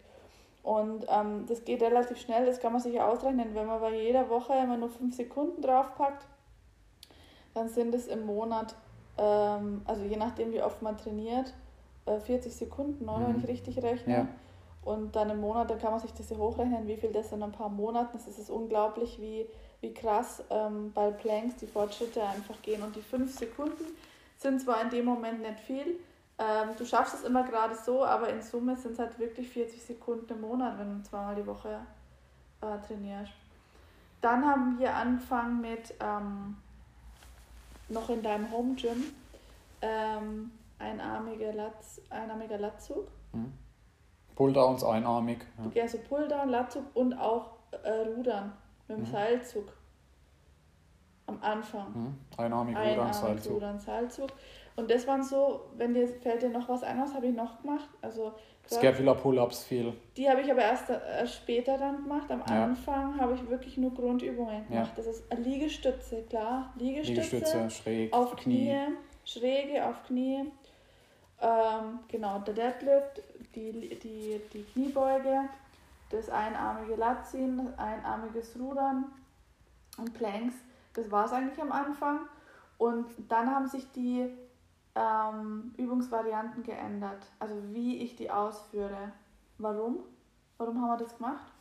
Und 0.64 1.06
ähm, 1.10 1.46
das 1.48 1.64
geht 1.66 1.82
relativ 1.82 2.20
schnell, 2.20 2.46
das 2.46 2.60
kann 2.60 2.72
man 2.72 2.82
sich 2.82 2.94
ja 2.94 3.08
ausrechnen. 3.08 3.56
Wenn 3.56 3.66
man 3.66 3.80
bei 3.80 3.96
jeder 3.96 4.30
Woche 4.30 4.54
immer 4.54 4.78
nur 4.78 4.90
5 4.90 5.16
Sekunden 5.16 5.62
draufpackt, 5.62 6.26
dann 7.54 7.68
sind 7.68 7.94
es 7.96 8.08
im 8.08 8.26
Monat, 8.26 8.76
ähm, 9.18 9.82
also 9.86 10.04
je 10.04 10.18
nachdem 10.18 10.52
wie 10.52 10.62
oft 10.62 10.82
man 10.82 10.98
trainiert, 10.98 11.54
40 12.20 12.56
Sekunden, 12.56 13.08
oder? 13.08 13.28
wenn 13.28 13.38
Mhm. 13.38 13.44
ich 13.44 13.48
richtig 13.48 13.84
rechne. 13.84 14.14
Ja. 14.14 14.28
Und 14.84 15.16
dann 15.16 15.30
im 15.30 15.40
Monat, 15.42 15.70
dann 15.70 15.80
kann 15.80 15.92
man 15.92 16.00
sich 16.00 16.12
das 16.14 16.30
ja 16.32 16.38
hochrechnen, 16.38 16.88
wie 16.88 16.98
viel 16.98 17.12
das 17.12 17.32
in 17.32 17.44
ein 17.44 17.52
paar 17.52 17.70
Monaten 17.70 18.18
ist. 18.18 18.28
Es 18.28 18.40
ist 18.40 18.50
unglaublich, 18.50 19.22
wie, 19.22 19.46
wie 19.80 19.94
krass 19.94 20.44
ähm, 20.50 20.92
bei 20.94 21.12
Planks 21.12 21.58
die 21.58 21.68
Fortschritte 21.68 22.24
einfach 22.24 22.60
gehen. 22.64 22.82
Und 22.82 22.96
die 22.96 23.02
5 23.02 23.32
Sekunden 23.38 23.86
sind 24.38 24.60
zwar 24.60 24.82
in 24.82 24.90
dem 24.90 25.06
Moment 25.06 25.42
nicht 25.42 25.60
viel, 25.60 26.00
ähm, 26.42 26.70
du 26.76 26.86
schaffst 26.86 27.14
es 27.14 27.24
immer 27.24 27.44
gerade 27.44 27.76
so, 27.76 28.04
aber 28.04 28.30
in 28.30 28.42
Summe 28.42 28.76
sind 28.76 28.94
es 28.94 29.00
halt 29.00 29.20
wirklich 29.20 29.48
40 29.50 29.80
Sekunden 29.84 30.34
im 30.34 30.42
Monat, 30.42 30.80
wenn 30.80 30.98
du 30.98 31.04
zweimal 31.04 31.36
die 31.36 31.46
Woche 31.46 31.80
äh, 32.62 32.88
trainierst. 32.88 33.32
Dann 34.22 34.44
haben 34.44 34.80
wir 34.80 34.96
angefangen 34.96 35.62
mit 35.62 35.94
ähm, 36.00 36.58
noch 37.90 38.10
in 38.10 38.24
deinem 38.24 38.52
Home 38.52 38.74
Gym 38.74 39.04
ähm, 39.84 40.52
einarmige 40.82 41.52
Latz, 41.52 42.02
einarmiger 42.10 42.58
Latzug. 42.58 43.08
Hm. 43.34 43.54
Pulldowns 44.36 44.84
einarmig. 44.84 45.40
Ja. 45.74 45.84
Also 45.84 45.98
Pulldown, 46.00 46.50
Latzug 46.50 46.84
und 46.96 47.14
auch 47.14 47.52
äh, 47.84 47.90
Rudern 48.16 48.54
mit 48.88 48.98
dem 48.98 49.02
Mhm. 49.04 49.08
Seilzug. 49.12 49.72
Am 51.28 51.38
Anfang. 51.42 51.94
Hm. 51.94 52.16
Einarmig, 52.38 52.76
Rudern, 52.76 52.90
Einarmig, 52.94 53.14
Seilzug. 53.16 53.54
Rudern, 53.56 53.80
Seilzug. 53.80 54.30
Und 54.76 54.90
das 54.90 55.06
waren 55.08 55.22
so, 55.24 55.70
wenn 55.78 55.94
dir 55.94 56.08
fällt 56.08 56.42
dir 56.42 56.50
noch 56.50 56.68
was 56.68 56.82
ein, 56.84 57.00
was 57.00 57.14
habe 57.14 57.28
ich 57.28 57.36
noch 57.36 57.62
gemacht? 57.62 57.90
Also 58.02 58.32
Scapular 58.70 59.16
Pull-Ups 59.16 59.66
viel. 59.66 59.94
die 60.16 60.30
habe 60.30 60.42
ich 60.42 60.50
aber 60.50 60.62
erst 60.62 60.90
äh, 60.90 61.28
später 61.28 61.78
dann 61.78 62.04
gemacht. 62.04 62.32
Am 62.32 62.42
Ja. 62.50 62.64
Anfang 62.66 63.20
habe 63.20 63.34
ich 63.36 63.50
wirklich 63.50 63.78
nur 63.78 63.94
Grundübungen 63.94 64.64
Ja. 64.70 64.84
gemacht. 64.84 64.94
Das 64.96 65.08
ist 65.08 65.24
Liegestütze, 65.38 66.24
klar. 66.24 66.74
Liegestütze, 66.78 67.22
Liegestütze, 67.36 67.70
schräg, 67.70 68.14
auf 68.14 68.36
Knie, 68.38 68.76
schräge 69.26 69.86
auf 69.86 70.04
Knie. 70.04 70.46
Ähm, 71.42 72.00
genau, 72.08 72.40
der 72.40 72.54
Deadlift, 72.54 73.22
die, 73.56 74.00
die, 74.00 74.42
die 74.54 74.64
Kniebeuge, 74.64 75.50
das 76.10 76.30
einarmige 76.30 76.96
Latziehen, 76.96 77.66
das 77.66 77.80
einarmiges 77.80 78.56
Rudern 78.60 79.06
und 79.98 80.14
Planks. 80.14 80.56
Das 80.94 81.10
war 81.10 81.26
es 81.26 81.32
eigentlich 81.32 81.62
am 81.62 81.72
Anfang. 81.72 82.20
Und 82.78 83.08
dann 83.28 83.50
haben 83.50 83.68
sich 83.68 83.92
die 83.92 84.30
ähm, 84.96 85.74
Übungsvarianten 85.78 86.64
geändert. 86.64 87.26
Also 87.40 87.56
wie 87.72 87.98
ich 87.98 88.16
die 88.16 88.30
ausführe. 88.30 89.12
Warum? 89.58 90.00
Warum 90.58 90.82
haben 90.82 91.00
wir 91.00 91.06
das 91.06 91.18
gemacht? 91.18 91.52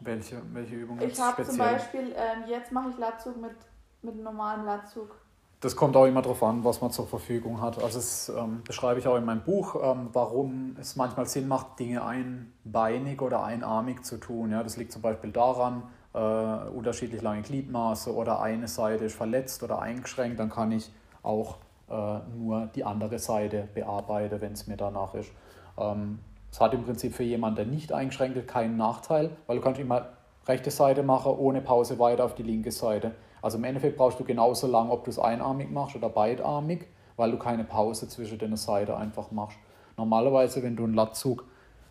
Welche, 0.00 0.42
welche 0.52 0.76
Übung 0.76 1.00
Ich 1.00 1.20
habe 1.20 1.44
zum? 1.44 1.58
Beispiel, 1.58 2.14
ähm, 2.16 2.44
jetzt 2.48 2.72
mache 2.72 2.90
ich 2.90 2.98
Latzug 2.98 3.36
mit, 3.36 3.56
mit 4.02 4.16
normalem 4.16 4.64
Latzug. 4.64 5.14
Das 5.62 5.76
kommt 5.76 5.96
auch 5.96 6.06
immer 6.06 6.22
darauf 6.22 6.42
an, 6.42 6.64
was 6.64 6.80
man 6.80 6.90
zur 6.90 7.06
Verfügung 7.06 7.60
hat. 7.60 7.80
Also 7.80 7.98
das 7.98 8.32
ähm, 8.36 8.62
beschreibe 8.64 8.98
ich 8.98 9.06
auch 9.06 9.16
in 9.16 9.24
meinem 9.24 9.42
Buch, 9.42 9.76
ähm, 9.80 10.08
warum 10.12 10.74
es 10.80 10.96
manchmal 10.96 11.26
Sinn 11.26 11.46
macht, 11.46 11.78
Dinge 11.78 12.04
einbeinig 12.04 13.22
oder 13.22 13.44
einarmig 13.44 14.02
zu 14.02 14.16
tun. 14.16 14.50
Ja, 14.50 14.64
das 14.64 14.76
liegt 14.76 14.90
zum 14.90 15.02
Beispiel 15.02 15.30
daran, 15.30 15.84
äh, 16.14 16.18
unterschiedlich 16.18 17.22
lange 17.22 17.42
Gliedmaße 17.42 18.12
oder 18.12 18.42
eine 18.42 18.66
Seite 18.66 19.04
ist 19.04 19.14
verletzt 19.14 19.62
oder 19.62 19.80
eingeschränkt, 19.80 20.40
dann 20.40 20.50
kann 20.50 20.72
ich 20.72 20.90
auch 21.22 21.58
äh, 21.88 22.18
nur 22.36 22.68
die 22.74 22.82
andere 22.82 23.20
Seite 23.20 23.68
bearbeiten, 23.72 24.40
wenn 24.40 24.54
es 24.54 24.66
mir 24.66 24.76
danach 24.76 25.14
ist. 25.14 25.30
Ähm, 25.78 26.18
es 26.50 26.60
hat 26.60 26.74
im 26.74 26.82
Prinzip 26.82 27.14
für 27.14 27.22
jemanden, 27.22 27.54
der 27.54 27.66
nicht 27.66 27.92
eingeschränkt 27.92 28.36
ist, 28.36 28.48
keinen 28.48 28.76
Nachteil, 28.76 29.30
weil 29.46 29.58
du 29.58 29.62
kannst 29.62 29.80
immer 29.80 30.08
rechte 30.48 30.72
Seite 30.72 31.04
machen, 31.04 31.36
ohne 31.38 31.60
Pause 31.60 32.00
weiter 32.00 32.24
auf 32.24 32.34
die 32.34 32.42
linke 32.42 32.72
Seite. 32.72 33.12
Also 33.42 33.58
im 33.58 33.64
Endeffekt 33.64 33.96
brauchst 33.96 34.18
du 34.18 34.24
genauso 34.24 34.68
lang, 34.68 34.90
ob 34.90 35.04
du 35.04 35.10
es 35.10 35.18
einarmig 35.18 35.70
machst 35.70 35.96
oder 35.96 36.08
beidarmig, 36.08 36.86
weil 37.16 37.32
du 37.32 37.38
keine 37.38 37.64
Pause 37.64 38.08
zwischen 38.08 38.38
den 38.38 38.56
Seiten 38.56 38.92
einfach 38.92 39.30
machst. 39.32 39.58
Normalerweise, 39.96 40.62
wenn 40.62 40.76
du 40.76 40.84
einen 40.84 40.94
Latzug 40.94 41.44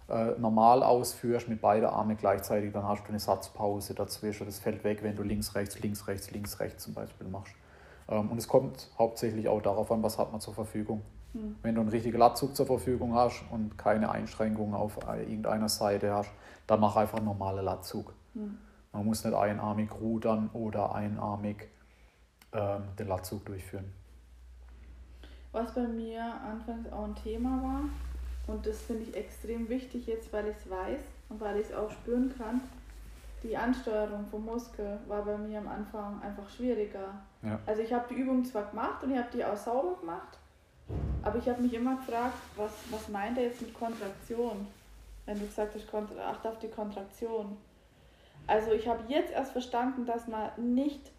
äh, 0.10 0.32
normal 0.40 0.82
ausführst 0.82 1.48
mit 1.48 1.62
beiden 1.62 1.88
Armen 1.88 2.18
gleichzeitig, 2.18 2.74
dann 2.74 2.84
hast 2.84 3.04
du 3.04 3.10
eine 3.10 3.20
Satzpause 3.20 3.94
dazwischen. 3.94 4.46
Das 4.46 4.60
fällt 4.60 4.84
weg, 4.84 5.04
wenn 5.04 5.16
du 5.16 5.24
links, 5.24 5.54
rechts, 5.54 5.80
links, 5.80 6.08
rechts, 6.08 6.32
links, 6.32 6.60
rechts 6.60 6.84
zum 6.84 6.94
Beispiel 6.94 7.28
machst. 7.28 7.54
Ähm, 8.10 8.30
und 8.30 8.38
es 8.38 8.48
kommt 8.48 8.90
hauptsächlich 8.98 9.48
auch 9.48 9.62
darauf 9.62 9.92
an, 9.92 10.02
was 10.04 10.18
hat 10.18 10.32
man 10.32 10.42
zur 10.42 10.54
Verfügung. 10.54 11.02
Hm. 11.34 11.56
Wenn 11.62 11.76
du 11.76 11.82
einen 11.82 11.90
richtigen 11.90 12.18
Latzug 12.18 12.56
zur 12.56 12.66
Verfügung 12.66 13.14
hast 13.16 13.44
und 13.52 13.78
keine 13.78 14.12
Einschränkungen 14.12 14.74
auf 14.74 14.98
irgendeiner 15.08 15.70
Seite 15.70 16.14
hast, 16.14 16.32
dann 16.68 16.80
mach 16.80 16.96
einfach 16.96 17.18
einen 17.18 17.28
normalen 17.28 17.64
Latzug. 17.64 18.14
Hm. 18.34 18.58
Man 18.94 19.06
muss 19.06 19.24
nicht 19.24 19.34
einarmig 19.34 19.92
rudern 19.94 20.50
oder 20.54 20.94
einarmig 20.94 21.70
ähm, 22.54 22.84
den 23.00 23.08
Latzug 23.08 23.46
durchführen. 23.46 23.94
Was 25.52 25.74
bei 25.74 25.88
mir 25.88 26.24
anfangs 26.24 26.92
auch 26.92 27.06
ein 27.06 27.16
Thema 27.16 27.62
war, 27.62 27.82
und 28.48 28.66
das 28.66 28.82
finde 28.82 29.04
ich 29.04 29.16
extrem 29.16 29.70
wichtig 29.70 30.08
jetzt, 30.08 30.32
weil 30.34 30.48
ich 30.48 30.58
es 30.58 30.70
weiß 30.70 31.00
und 31.30 31.40
weil 31.40 31.58
ich 31.58 31.68
es 31.68 31.74
auch 31.74 31.92
spüren 31.92 32.34
kann, 32.38 32.62
die 33.44 33.58
Ansteuerung 33.58 34.26
vom 34.30 34.46
Muskel 34.46 35.00
war 35.08 35.24
bei 35.24 35.38
mir 35.38 35.60
am 35.60 35.68
Anfang 35.68 36.22
einfach 36.22 36.48
schwieriger. 36.50 37.16
Ja. 37.42 37.60
Also 37.66 37.82
ich 37.82 37.92
habe 37.92 38.06
die 38.10 38.20
Übung 38.20 38.46
zwar 38.46 38.66
gemacht 38.66 39.04
und 39.04 39.12
ich 39.12 39.18
habe 39.18 39.30
die 39.34 39.44
auch 39.44 39.58
sauber 39.58 40.00
gemacht, 40.00 40.38
aber 41.24 41.38
ich 41.38 41.48
habe 41.50 41.62
mich 41.62 41.74
immer 41.74 41.96
gefragt, 41.96 42.38
was, 42.56 42.72
was 42.90 43.10
meint 43.10 43.38
er 43.38 43.46
jetzt 43.46 43.62
mit 43.62 43.74
Kontraktion? 43.74 44.68
Wenn 45.26 45.40
du 45.40 45.46
gesagt 45.46 45.76
hast, 45.76 46.20
achte 46.20 46.50
auf 46.50 46.60
die 46.60 46.68
Kontraktion. 46.68 47.58
Also 48.48 48.72
ich 48.72 48.88
habe 48.88 49.04
jetzt 49.08 49.32
erst 49.32 49.52
verstanden, 49.52 50.06
dass 50.06 50.28
man 50.28 50.52
nicht 50.58 51.12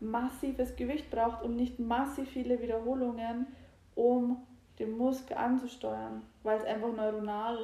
massives 0.00 0.76
Gewicht 0.76 1.10
braucht 1.10 1.42
und 1.42 1.56
nicht 1.56 1.78
massiv 1.78 2.28
viele 2.28 2.60
Wiederholungen, 2.62 3.46
um 3.94 4.46
den 4.78 4.96
Muskel 4.96 5.36
anzusteuern, 5.36 6.22
weil 6.42 6.58
es 6.58 6.64
einfach 6.64 6.92
neuronal 6.92 7.58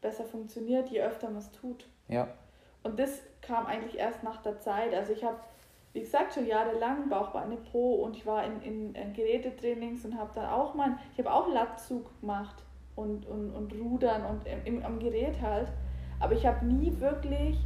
besser 0.00 0.24
funktioniert, 0.24 0.88
je 0.88 1.02
öfter 1.02 1.28
man 1.28 1.38
es 1.38 1.50
tut. 1.52 1.86
Ja. 2.08 2.28
Und 2.82 2.98
das 2.98 3.22
kam 3.42 3.66
eigentlich 3.66 3.98
erst 3.98 4.22
nach 4.22 4.42
der 4.42 4.60
Zeit. 4.60 4.94
Also 4.94 5.12
ich 5.12 5.24
habe, 5.24 5.36
wie 5.92 6.00
gesagt, 6.00 6.34
schon 6.34 6.46
jahrelang 6.46 7.08
Bauchbeine 7.08 7.56
Pro 7.56 8.02
und 8.02 8.16
ich 8.16 8.26
war 8.26 8.44
in, 8.44 8.62
in, 8.62 8.94
in 8.94 9.12
Gerätetrainings 9.12 10.04
und 10.04 10.18
habe 10.18 10.30
dann 10.34 10.46
auch 10.46 10.74
mal, 10.74 10.98
ich 11.12 11.18
habe 11.18 11.32
auch 11.32 11.48
Latzug 11.52 12.20
gemacht 12.20 12.62
und, 12.96 13.26
und, 13.26 13.52
und 13.52 13.72
Rudern 13.72 14.24
und 14.24 14.46
im, 14.66 14.82
am 14.84 14.98
Gerät 14.98 15.40
halt. 15.40 15.68
Aber 16.20 16.34
ich 16.34 16.46
habe 16.46 16.64
nie 16.64 16.98
wirklich 17.00 17.58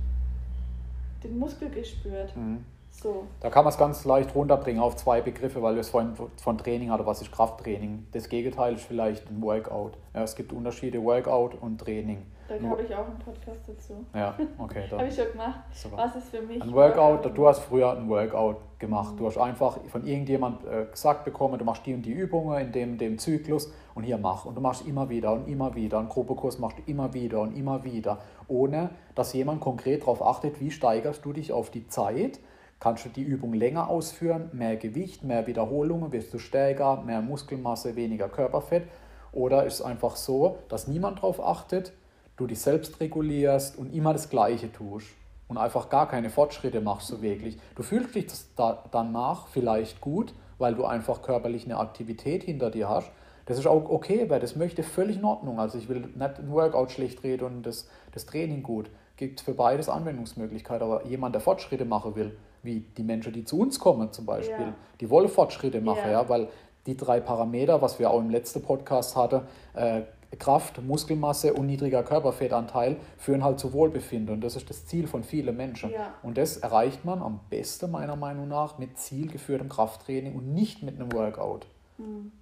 den 1.22 1.38
Muskel 1.38 1.70
gespürt. 1.70 2.34
Mhm. 2.36 2.64
So. 2.90 3.26
Da 3.40 3.50
kann 3.50 3.64
man 3.64 3.72
es 3.72 3.78
ganz 3.78 4.04
leicht 4.04 4.34
runterbringen 4.34 4.82
auf 4.82 4.96
zwei 4.96 5.20
Begriffe, 5.20 5.62
weil 5.62 5.74
wir 5.74 5.80
es 5.80 5.88
vorhin 5.88 6.14
von 6.36 6.58
Training 6.58 6.90
hatten. 6.90 7.06
Was 7.06 7.22
ist 7.22 7.30
Krafttraining? 7.30 8.06
Das 8.12 8.28
Gegenteil 8.28 8.74
ist 8.74 8.84
vielleicht 8.84 9.30
ein 9.30 9.40
Workout. 9.40 9.92
Ja, 10.14 10.22
es 10.22 10.34
gibt 10.34 10.52
Unterschiede 10.52 11.02
Workout 11.02 11.54
und 11.54 11.78
Training. 11.78 12.26
Da 12.48 12.68
habe 12.68 12.82
ich 12.82 12.94
auch 12.94 13.06
einen 13.06 13.18
Podcast 13.18 13.68
dazu. 13.68 14.04
Ja, 14.14 14.34
okay. 14.58 14.84
habe 14.90 15.06
ich 15.06 15.14
schon 15.14 15.30
gemacht. 15.32 15.60
Super. 15.72 15.98
Was 15.98 16.16
ist 16.16 16.28
für 16.28 16.40
mich? 16.42 16.62
Ein 16.62 16.72
Workout, 16.72 17.24
Workout, 17.24 17.38
du 17.38 17.46
hast 17.46 17.60
früher 17.60 17.96
ein 17.96 18.08
Workout 18.08 18.56
gemacht. 18.78 19.14
Mhm. 19.14 19.18
Du 19.18 19.26
hast 19.26 19.38
einfach 19.38 19.78
von 19.88 20.06
irgendjemand 20.06 20.64
äh, 20.64 20.86
gesagt 20.90 21.24
bekommen, 21.24 21.58
du 21.58 21.64
machst 21.64 21.84
die 21.86 21.94
und 21.94 22.02
die 22.02 22.12
Übungen 22.12 22.58
in 22.58 22.72
dem, 22.72 22.98
dem 22.98 23.18
Zyklus 23.18 23.72
und 23.94 24.04
hier 24.04 24.18
mach. 24.18 24.44
Und 24.44 24.56
du 24.56 24.60
machst 24.60 24.86
immer 24.86 25.08
wieder 25.10 25.32
und 25.32 25.46
immer 25.46 25.74
wieder. 25.74 25.98
Einen 25.98 26.08
Gruppekurs 26.08 26.58
machst 26.58 26.78
du 26.78 26.82
immer 26.90 27.12
wieder 27.14 27.40
und 27.40 27.56
immer 27.56 27.84
wieder. 27.84 28.18
Ohne, 28.48 28.90
dass 29.14 29.32
jemand 29.34 29.60
konkret 29.60 30.02
darauf 30.02 30.22
achtet, 30.22 30.60
wie 30.60 30.70
steigerst 30.70 31.24
du 31.24 31.32
dich 31.32 31.52
auf 31.52 31.70
die 31.70 31.86
Zeit 31.86 32.40
Kannst 32.80 33.04
du 33.04 33.08
die 33.08 33.22
Übung 33.22 33.54
länger 33.54 33.88
ausführen, 33.88 34.50
mehr 34.52 34.76
Gewicht, 34.76 35.24
mehr 35.24 35.48
Wiederholungen, 35.48 36.12
wirst 36.12 36.32
du 36.32 36.38
stärker, 36.38 37.02
mehr 37.02 37.20
Muskelmasse, 37.20 37.96
weniger 37.96 38.28
Körperfett? 38.28 38.84
Oder 39.32 39.66
ist 39.66 39.74
es 39.74 39.82
einfach 39.82 40.14
so, 40.14 40.58
dass 40.68 40.86
niemand 40.86 41.18
darauf 41.18 41.44
achtet, 41.44 41.92
du 42.38 42.46
dich 42.46 42.60
selbst 42.60 43.00
regulierst 43.00 43.76
und 43.76 43.94
immer 43.94 44.14
das 44.14 44.30
Gleiche 44.30 44.72
tust 44.72 45.08
und 45.48 45.58
einfach 45.58 45.90
gar 45.90 46.08
keine 46.08 46.30
Fortschritte 46.30 46.80
machst 46.80 47.08
so 47.08 47.20
wirklich? 47.20 47.58
Du 47.74 47.82
fühlst 47.82 48.14
dich 48.14 48.26
da, 48.56 48.84
danach 48.90 49.48
vielleicht 49.48 50.00
gut, 50.00 50.32
weil 50.58 50.74
du 50.74 50.84
einfach 50.86 51.20
körperlich 51.20 51.64
eine 51.66 51.78
Aktivität 51.78 52.44
hinter 52.44 52.70
dir 52.70 52.88
hast. 52.88 53.10
Das 53.46 53.58
ist 53.58 53.66
auch 53.66 53.88
okay, 53.88 54.26
wer 54.28 54.40
das 54.40 54.56
möchte, 54.56 54.82
völlig 54.82 55.16
in 55.16 55.24
Ordnung. 55.24 55.58
Also 55.58 55.78
ich 55.78 55.88
will 55.88 56.00
nicht 56.00 56.38
ein 56.38 56.50
Workout 56.50 56.92
schlecht 56.92 57.22
reden 57.24 57.44
und 57.44 57.62
das, 57.62 57.88
das 58.12 58.26
Training 58.26 58.62
gut. 58.62 58.90
Gibt 59.16 59.40
für 59.40 59.54
beides 59.54 59.88
Anwendungsmöglichkeiten. 59.88 60.86
Aber 60.86 61.04
jemand, 61.06 61.34
der 61.34 61.40
Fortschritte 61.40 61.84
machen 61.84 62.14
will, 62.14 62.36
wie 62.62 62.80
die 62.80 63.02
Menschen, 63.02 63.32
die 63.32 63.44
zu 63.44 63.58
uns 63.58 63.80
kommen 63.80 64.12
zum 64.12 64.26
Beispiel, 64.26 64.66
ja. 64.66 64.74
die 65.00 65.10
wollen 65.10 65.28
Fortschritte 65.28 65.80
machen, 65.80 66.02
ja. 66.04 66.22
ja. 66.22 66.28
weil 66.28 66.48
die 66.86 66.96
drei 66.96 67.20
Parameter, 67.20 67.82
was 67.82 67.98
wir 67.98 68.10
auch 68.10 68.20
im 68.20 68.30
letzten 68.30 68.62
Podcast 68.62 69.16
hatten, 69.16 69.42
äh, 69.74 70.02
Kraft, 70.38 70.82
Muskelmasse 70.82 71.54
und 71.54 71.66
niedriger 71.66 72.02
Körperfettanteil 72.02 72.96
führen 73.16 73.42
halt 73.42 73.58
zu 73.58 73.72
Wohlbefinden. 73.72 74.34
Und 74.34 74.40
das 74.42 74.56
ist 74.56 74.68
das 74.68 74.86
Ziel 74.86 75.06
von 75.06 75.24
vielen 75.24 75.56
Menschen. 75.56 75.90
Ja. 75.90 76.14
Und 76.22 76.36
das 76.36 76.58
erreicht 76.58 77.04
man 77.04 77.22
am 77.22 77.40
besten 77.48 77.90
meiner 77.90 78.16
Meinung 78.16 78.48
nach 78.48 78.78
mit 78.78 78.98
zielgeführtem 78.98 79.68
Krafttraining 79.68 80.34
und 80.34 80.52
nicht 80.52 80.82
mit 80.82 80.96
einem 80.96 81.12
Workout. 81.12 81.66
Mhm. 81.96 82.32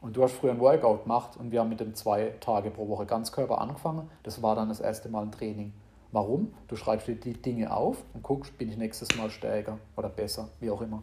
Und 0.00 0.16
du 0.16 0.22
hast 0.22 0.32
früher 0.32 0.52
ein 0.52 0.60
Workout 0.60 1.02
gemacht 1.02 1.36
und 1.36 1.50
wir 1.52 1.60
haben 1.60 1.68
mit 1.68 1.80
dem 1.80 1.94
zwei 1.94 2.34
Tage 2.40 2.70
pro 2.70 2.88
Woche 2.88 3.06
Ganzkörper 3.06 3.60
angefangen. 3.60 4.10
Das 4.22 4.42
war 4.42 4.54
dann 4.54 4.68
das 4.68 4.80
erste 4.80 5.08
Mal 5.08 5.22
ein 5.22 5.32
Training. 5.32 5.72
Warum? 6.12 6.54
Du 6.68 6.76
schreibst 6.76 7.08
dir 7.08 7.16
die 7.16 7.34
Dinge 7.34 7.74
auf 7.74 8.02
und 8.14 8.22
guckst, 8.22 8.56
bin 8.56 8.70
ich 8.70 8.76
nächstes 8.76 9.16
Mal 9.16 9.30
stärker 9.30 9.78
oder 9.96 10.08
besser, 10.08 10.48
wie 10.60 10.70
auch 10.70 10.80
immer. 10.80 11.02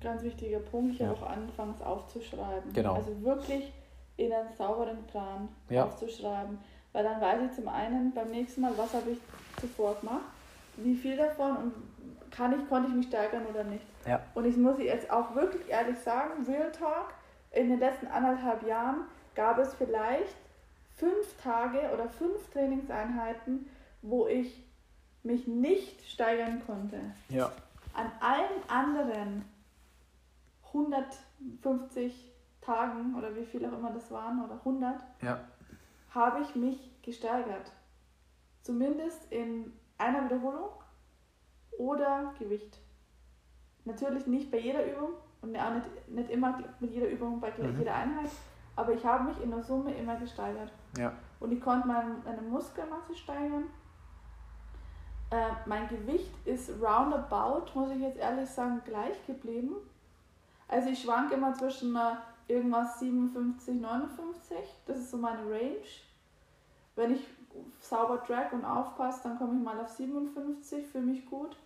Ganz 0.00 0.22
wichtiger 0.22 0.60
Punkt, 0.60 0.98
ja. 0.98 1.12
auch 1.12 1.22
anfangs 1.22 1.82
aufzuschreiben. 1.82 2.72
Genau. 2.72 2.94
Also 2.94 3.22
wirklich 3.22 3.72
in 4.20 4.32
einen 4.32 4.52
sauberen 4.56 5.02
Plan 5.06 5.48
ja. 5.68 5.84
aufzuschreiben. 5.84 6.58
Weil 6.92 7.04
dann 7.04 7.20
weiß 7.20 7.40
ich 7.48 7.52
zum 7.56 7.68
einen 7.68 8.12
beim 8.12 8.30
nächsten 8.30 8.60
Mal, 8.60 8.72
was 8.76 8.92
habe 8.94 9.10
ich 9.10 9.18
zuvor 9.60 9.96
gemacht, 10.00 10.24
wie 10.76 10.94
viel 10.94 11.16
davon 11.16 11.56
und 11.56 11.72
kann 12.30 12.58
ich, 12.58 12.68
konnte 12.68 12.88
ich 12.88 12.94
mich 12.94 13.06
steigern 13.06 13.46
oder 13.46 13.64
nicht. 13.64 13.84
Ja. 14.06 14.20
Und 14.34 14.44
ich 14.44 14.56
muss 14.56 14.78
jetzt 14.78 15.10
auch 15.10 15.34
wirklich 15.34 15.68
ehrlich 15.68 15.98
sagen, 15.98 16.44
Real 16.46 16.70
Talk, 16.72 17.14
in 17.52 17.68
den 17.68 17.80
letzten 17.80 18.06
anderthalb 18.06 18.66
Jahren 18.66 19.02
gab 19.34 19.58
es 19.58 19.74
vielleicht 19.74 20.36
fünf 20.96 21.42
Tage 21.42 21.78
oder 21.92 22.08
fünf 22.08 22.50
Trainingseinheiten, 22.52 23.68
wo 24.02 24.26
ich 24.26 24.64
mich 25.22 25.46
nicht 25.46 26.08
steigern 26.08 26.62
konnte. 26.66 26.98
Ja. 27.28 27.50
An 27.94 28.10
allen 28.20 28.68
anderen 28.68 29.44
150 30.68 32.29
Tagen 32.60 33.14
oder 33.16 33.34
wie 33.34 33.44
viel 33.44 33.64
auch 33.66 33.72
immer 33.72 33.90
das 33.90 34.10
waren 34.10 34.44
oder 34.44 34.54
100 34.54 35.02
ja. 35.22 35.40
habe 36.10 36.40
ich 36.42 36.54
mich 36.54 37.02
gesteigert. 37.02 37.72
Zumindest 38.62 39.30
in 39.32 39.72
einer 39.98 40.24
Wiederholung 40.24 40.70
oder 41.78 42.34
Gewicht. 42.38 42.78
Natürlich 43.84 44.26
nicht 44.26 44.50
bei 44.50 44.58
jeder 44.58 44.84
Übung 44.84 45.10
und 45.40 45.56
auch 45.56 45.74
nicht, 45.74 46.08
nicht 46.08 46.30
immer 46.30 46.58
mit 46.80 46.92
jeder 46.92 47.08
Übung 47.08 47.40
bei 47.40 47.50
mhm. 47.56 47.78
jeder 47.78 47.94
Einheit, 47.94 48.30
aber 48.76 48.92
ich 48.92 49.04
habe 49.04 49.24
mich 49.24 49.40
in 49.42 49.50
der 49.50 49.62
Summe 49.62 49.94
immer 49.94 50.16
gesteigert. 50.16 50.70
Ja. 50.98 51.12
Und 51.40 51.52
ich 51.52 51.60
konnte 51.60 51.88
meine, 51.88 52.16
meine 52.24 52.42
Muskelmasse 52.42 53.14
steigern 53.14 53.64
äh, 55.30 55.52
mein 55.66 55.88
Gewicht 55.88 56.34
ist 56.44 56.70
roundabout, 56.82 57.66
muss 57.74 57.90
ich 57.90 58.00
jetzt 58.00 58.18
ehrlich 58.18 58.48
sagen, 58.50 58.82
gleich 58.84 59.24
geblieben. 59.26 59.76
Also 60.66 60.90
ich 60.90 61.02
schwanke 61.02 61.34
immer 61.34 61.54
zwischen 61.54 61.94
äh, 61.94 62.16
irgendwas 62.50 62.98
57, 63.00 63.80
59. 63.80 64.56
Das 64.86 64.98
ist 64.98 65.10
so 65.10 65.16
meine 65.16 65.42
Range. 65.42 65.86
Wenn 66.96 67.14
ich 67.14 67.26
sauber 67.80 68.22
track 68.24 68.52
und 68.52 68.64
aufpasse, 68.64 69.20
dann 69.24 69.38
komme 69.38 69.56
ich 69.56 69.64
mal 69.64 69.80
auf 69.80 69.88
57, 69.90 70.86
für 70.86 71.00
mich 71.00 71.26
gut. 71.26 71.56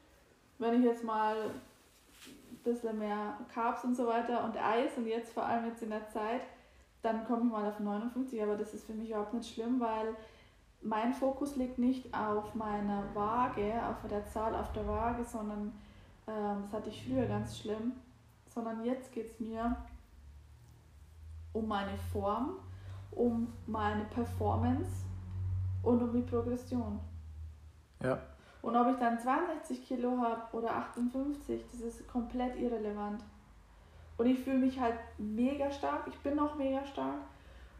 Wenn 0.59 0.81
ich 0.81 0.85
jetzt 0.85 1.05
mal 1.05 1.37
ein 1.37 2.59
bisschen 2.62 2.99
mehr 2.99 3.38
Carbs 3.53 3.85
und 3.85 3.94
so 3.94 4.07
weiter 4.07 4.44
und 4.44 4.57
Eis 4.57 4.97
und 4.97 5.07
jetzt 5.07 5.33
vor 5.33 5.44
allem 5.44 5.66
jetzt 5.66 5.83
in 5.83 5.90
der 5.90 6.09
Zeit, 6.09 6.42
dann 7.03 7.27
komme 7.27 7.44
ich 7.44 7.51
mal 7.51 7.68
auf 7.68 7.81
59, 7.81 8.42
aber 8.42 8.57
das 8.57 8.73
ist 8.73 8.87
für 8.87 8.94
mich 8.94 9.11
überhaupt 9.11 9.35
nicht 9.35 9.53
schlimm, 9.53 9.81
weil 9.81 10.16
mein 10.81 11.12
Fokus 11.12 11.57
liegt 11.57 11.79
nicht 11.79 12.14
auf 12.14 12.55
meiner 12.55 13.03
Waage, 13.14 13.75
auf 13.88 14.09
der 14.09 14.25
Zahl 14.27 14.55
auf 14.55 14.73
der 14.73 14.87
Waage, 14.87 15.25
sondern 15.25 15.73
ähm, 16.27 16.62
das 16.62 16.73
hatte 16.73 16.90
ich 16.90 17.07
früher 17.07 17.27
ganz 17.27 17.59
schlimm, 17.59 17.92
sondern 18.47 18.85
jetzt 18.85 19.12
geht 19.12 19.31
es 19.31 19.40
mir 19.40 19.77
um 21.55 21.67
meine 21.67 21.97
Form, 22.12 22.57
um 23.12 23.51
meine 23.67 24.05
Performance 24.05 25.07
und 25.83 26.03
um 26.03 26.12
die 26.12 26.23
Progression. 26.23 27.01
Ja. 28.03 28.19
Und 28.61 28.77
ob 28.77 28.88
ich 28.88 28.97
dann 28.97 29.19
62 29.19 29.87
Kilo 29.87 30.19
habe 30.19 30.57
oder 30.57 30.75
58, 30.75 31.64
das 31.71 31.81
ist 31.81 32.09
komplett 32.09 32.57
irrelevant. 32.57 33.23
Und 34.17 34.27
ich 34.27 34.40
fühle 34.40 34.59
mich 34.59 34.79
halt 34.81 34.99
mega 35.19 35.71
stark, 35.71 36.07
ich 36.07 36.19
bin 36.21 36.38
auch 36.38 36.55
mega 36.57 36.85
stark. 36.85 37.21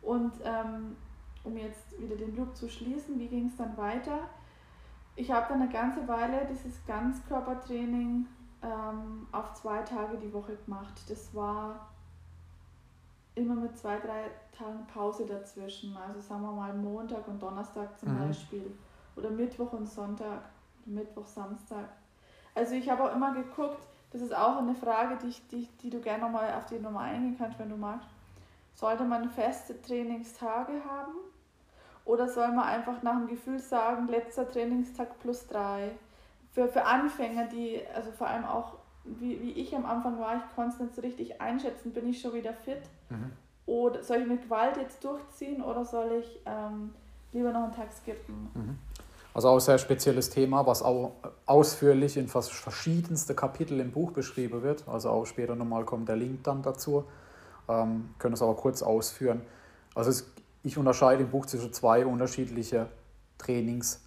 Und 0.03 0.33
ähm, 0.45 0.97
um 1.45 1.57
jetzt 1.57 1.99
wieder 2.01 2.17
den 2.17 2.37
Loop 2.37 2.57
zu 2.57 2.69
schließen, 2.69 3.19
wie 3.19 3.29
ging 3.29 3.47
es 3.47 3.57
dann 3.57 3.77
weiter? 3.77 4.19
Ich 5.17 5.31
habe 5.31 5.47
dann 5.49 5.63
eine 5.63 5.71
ganze 5.71 6.07
Weile 6.09 6.47
dieses 6.51 6.85
Ganzkörpertraining 6.87 8.27
ähm, 8.63 9.27
auf 9.33 9.55
zwei 9.55 9.83
Tage 9.83 10.19
die 10.19 10.33
Woche 10.33 10.57
gemacht. 10.57 10.95
Das 11.09 11.35
war 11.35 11.94
immer 13.35 13.55
mit 13.55 13.77
zwei, 13.77 13.99
drei 13.99 14.31
Tagen 14.57 14.87
Pause 14.93 15.27
dazwischen. 15.27 15.97
Also 15.97 16.21
sagen 16.21 16.43
wir 16.43 16.53
mal 16.53 16.73
Montag 16.73 17.27
und 17.29 17.43
Donnerstag 17.43 17.99
zum 17.99 18.15
mhm. 18.15 18.29
Beispiel. 18.29 18.71
Oder 19.17 19.31
Mittwoch 19.31 19.73
und 19.73 19.89
Sonntag. 19.89 20.43
Mittwoch, 20.87 21.27
Samstag. 21.27 21.89
Also 22.55 22.75
ich 22.75 22.89
habe 22.89 23.05
auch 23.05 23.15
immer 23.15 23.35
geguckt, 23.35 23.83
das 24.13 24.23
ist 24.23 24.35
auch 24.35 24.59
eine 24.59 24.75
Frage, 24.75 25.19
die, 25.23 25.29
ich, 25.29 25.49
die, 25.49 25.69
die 25.83 25.91
du 25.91 26.01
gerne 26.01 26.25
nochmal 26.25 26.53
auf 26.55 26.67
die 26.67 26.79
Nummer 26.79 27.01
eingehen 27.01 27.37
kannst, 27.37 27.59
wenn 27.59 27.71
du 27.71 27.77
magst. 27.77 28.09
Sollte 28.75 29.05
man 29.05 29.29
feste 29.31 29.81
Trainingstage 29.83 30.73
haben? 30.89 31.15
Oder 32.05 32.29
soll 32.29 32.49
man 32.49 32.65
einfach 32.65 33.03
nach 33.03 33.17
dem 33.17 33.29
Gefühl 33.29 33.59
sagen, 33.59 34.09
letzter 34.09 34.49
Trainingstag 34.49 35.19
plus 35.21 35.47
drei? 35.47 35.93
Für, 36.53 36.69
für 36.69 36.85
Anfänger, 36.85 37.47
die, 37.47 37.81
also 37.95 38.13
vor 38.13 38.29
allem 38.29 38.45
auch, 38.45 38.75
wie, 39.05 39.41
wie 39.41 39.53
ich 39.53 39.75
am 39.75 39.87
Anfang 39.87 40.19
war, 40.19 40.37
ich 40.37 40.55
konnte 40.55 40.75
es 40.75 40.81
nicht 40.81 40.95
so 40.95 41.01
richtig 41.03 41.41
einschätzen, 41.41 41.93
bin 41.93 42.09
ich 42.09 42.21
schon 42.21 42.35
wieder 42.35 42.53
fit? 42.53 42.83
Mhm. 43.11 43.33
Oder 43.67 44.03
soll 44.03 44.19
ich 44.19 44.27
mit 44.27 44.43
Gewalt 44.43 44.77
jetzt 44.77 45.03
durchziehen 45.05 45.63
oder 45.63 45.85
soll 45.85 46.21
ich 46.21 46.41
ähm, 46.47 46.93
lieber 47.33 47.53
noch 47.53 47.65
einen 47.65 47.73
Tag 47.73 47.93
skippen? 47.93 48.51
Mhm. 48.55 48.79
Also 49.33 49.49
auch 49.49 49.55
ein 49.55 49.61
sehr 49.61 49.79
spezielles 49.79 50.31
Thema, 50.31 50.67
was 50.67 50.83
auch 50.83 51.13
ausführlich 51.47 52.17
in 52.17 52.29
fast 52.29 52.53
verschiedenste 52.53 53.35
Kapitel 53.35 53.81
im 53.81 53.91
Buch 53.91 54.13
beschrieben 54.13 54.63
wird. 54.63 54.87
Also 54.87 55.11
auch 55.11 55.27
später 55.27 55.57
nochmal 55.57 55.85
kommt 55.85 56.09
der 56.09 56.17
Link 56.17 56.45
dann 56.45 56.63
dazu. 56.63 57.05
Ähm, 57.69 58.11
können 58.19 58.35
es 58.35 58.43
aber 58.43 58.55
kurz 58.55 58.83
ausführen. 58.83 59.43
Also 59.95 60.11
es 60.11 60.31
ich 60.63 60.79
unterscheide 60.79 61.25
im 61.25 61.31
Buch 61.31 61.45
zwischen 61.47 61.73
zwei 61.73 62.07
unterschiedliche 62.07 62.87
Trainingsarten 63.37 64.05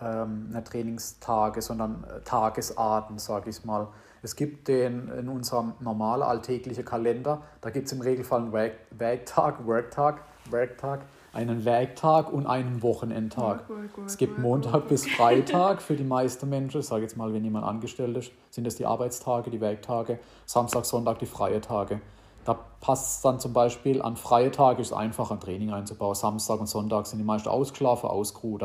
ähm, 0.00 0.50
nicht 0.50 0.66
Trainingstage, 0.66 1.62
sondern 1.62 2.04
äh, 2.04 2.20
Tagesarten, 2.20 3.18
sage 3.18 3.50
ich 3.50 3.64
mal. 3.64 3.88
Es 4.26 4.34
gibt 4.34 4.66
den 4.66 5.08
in 5.08 5.28
unserem 5.28 5.74
normalen 5.78 6.22
alltäglichen 6.22 6.84
Kalender, 6.84 7.42
da 7.60 7.70
gibt 7.70 7.86
es 7.86 7.92
im 7.92 8.00
Regelfall 8.00 8.40
einen 8.40 8.72
Werktag, 8.90 9.64
Worktag, 9.64 10.24
Worktag, 10.50 11.02
einen 11.32 11.64
Werktag 11.64 12.32
und 12.32 12.44
einen 12.44 12.82
Wochenendtag. 12.82 13.68
Work, 13.68 13.68
work, 13.68 13.98
work, 13.98 14.06
es 14.06 14.16
gibt 14.16 14.40
Montag 14.40 14.88
bis 14.88 15.06
Freitag 15.06 15.80
für 15.80 15.94
die 15.94 16.02
meisten 16.02 16.48
Menschen. 16.48 16.80
Ich 16.80 16.88
sage 16.88 17.02
jetzt 17.02 17.16
mal, 17.16 17.32
wenn 17.32 17.44
jemand 17.44 17.66
angestellt 17.66 18.16
ist, 18.16 18.32
sind 18.50 18.64
das 18.64 18.74
die 18.74 18.84
Arbeitstage, 18.84 19.48
die 19.48 19.60
Werktage, 19.60 20.18
Samstag, 20.44 20.86
Sonntag 20.86 21.20
die 21.20 21.26
freien 21.26 21.62
Tage. 21.62 22.00
Da 22.44 22.58
passt 22.80 23.18
es 23.18 23.22
dann 23.22 23.38
zum 23.38 23.52
Beispiel, 23.52 24.02
an 24.02 24.16
freie 24.16 24.50
Tage 24.50 24.82
ist 24.82 24.88
es 24.88 24.92
einfach, 24.92 25.30
ein 25.30 25.38
Training 25.38 25.72
einzubauen. 25.72 26.16
Samstag 26.16 26.58
und 26.58 26.66
Sonntag 26.66 27.06
sind 27.06 27.20
die 27.20 27.24
meisten 27.24 27.48
ausgeschlafen, 27.48 28.10
ausgeruht. 28.10 28.64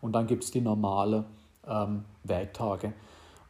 Und 0.00 0.12
dann 0.12 0.26
gibt 0.26 0.44
es 0.44 0.50
die 0.50 0.62
normalen 0.62 1.26
ähm, 1.68 2.06
Werktage. 2.22 2.94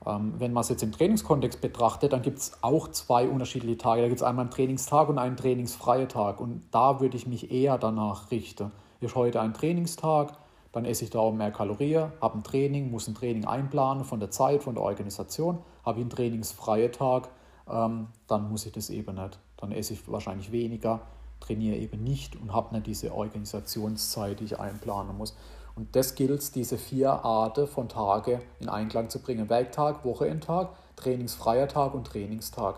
Ähm, 0.06 0.34
wenn 0.38 0.52
man 0.52 0.62
es 0.62 0.68
jetzt 0.68 0.82
im 0.82 0.92
Trainingskontext 0.92 1.60
betrachtet, 1.60 2.12
dann 2.12 2.22
gibt 2.22 2.38
es 2.38 2.52
auch 2.62 2.88
zwei 2.88 3.28
unterschiedliche 3.28 3.78
Tage. 3.78 4.02
Da 4.02 4.08
gibt 4.08 4.20
es 4.20 4.26
einmal 4.26 4.44
einen 4.44 4.50
Trainingstag 4.50 5.08
und 5.08 5.18
einen 5.18 5.36
trainingsfreien 5.36 6.08
Tag. 6.08 6.40
Und 6.40 6.62
da 6.70 7.00
würde 7.00 7.16
ich 7.16 7.26
mich 7.26 7.50
eher 7.50 7.78
danach 7.78 8.30
richten. 8.30 8.72
Ist 9.00 9.14
heute 9.14 9.40
ein 9.40 9.54
Trainingstag, 9.54 10.32
dann 10.72 10.84
esse 10.84 11.04
ich 11.04 11.10
da 11.10 11.20
auch 11.20 11.32
mehr 11.32 11.52
Kalorien, 11.52 12.12
habe 12.20 12.38
ein 12.38 12.42
Training, 12.42 12.90
muss 12.90 13.06
ein 13.06 13.14
Training 13.14 13.44
einplanen 13.44 14.04
von 14.04 14.18
der 14.18 14.30
Zeit, 14.30 14.62
von 14.62 14.74
der 14.74 14.82
Organisation. 14.82 15.58
Habe 15.84 15.98
ich 15.98 16.02
einen 16.02 16.10
trainingsfreien 16.10 16.90
Tag, 16.90 17.28
ähm, 17.70 18.08
dann 18.26 18.50
muss 18.50 18.66
ich 18.66 18.72
das 18.72 18.90
eben 18.90 19.14
nicht. 19.14 19.38
Dann 19.56 19.72
esse 19.72 19.92
ich 19.92 20.10
wahrscheinlich 20.10 20.52
weniger, 20.52 21.00
trainiere 21.40 21.76
eben 21.76 22.02
nicht 22.02 22.34
und 22.36 22.52
habe 22.52 22.74
nicht 22.74 22.86
diese 22.86 23.14
Organisationszeit, 23.14 24.40
die 24.40 24.44
ich 24.44 24.58
einplanen 24.58 25.16
muss. 25.16 25.36
Und 25.76 25.96
das 25.96 26.14
gilt, 26.14 26.54
diese 26.54 26.78
vier 26.78 27.10
Arten 27.10 27.66
von 27.66 27.88
Tage 27.88 28.40
in 28.60 28.68
Einklang 28.68 29.10
zu 29.10 29.20
bringen. 29.20 29.48
Werktag, 29.48 30.04
Wochenendtag, 30.04 30.70
trainingsfreier 30.96 31.66
Tag 31.68 31.94
und 31.94 32.06
Trainingstag. 32.06 32.76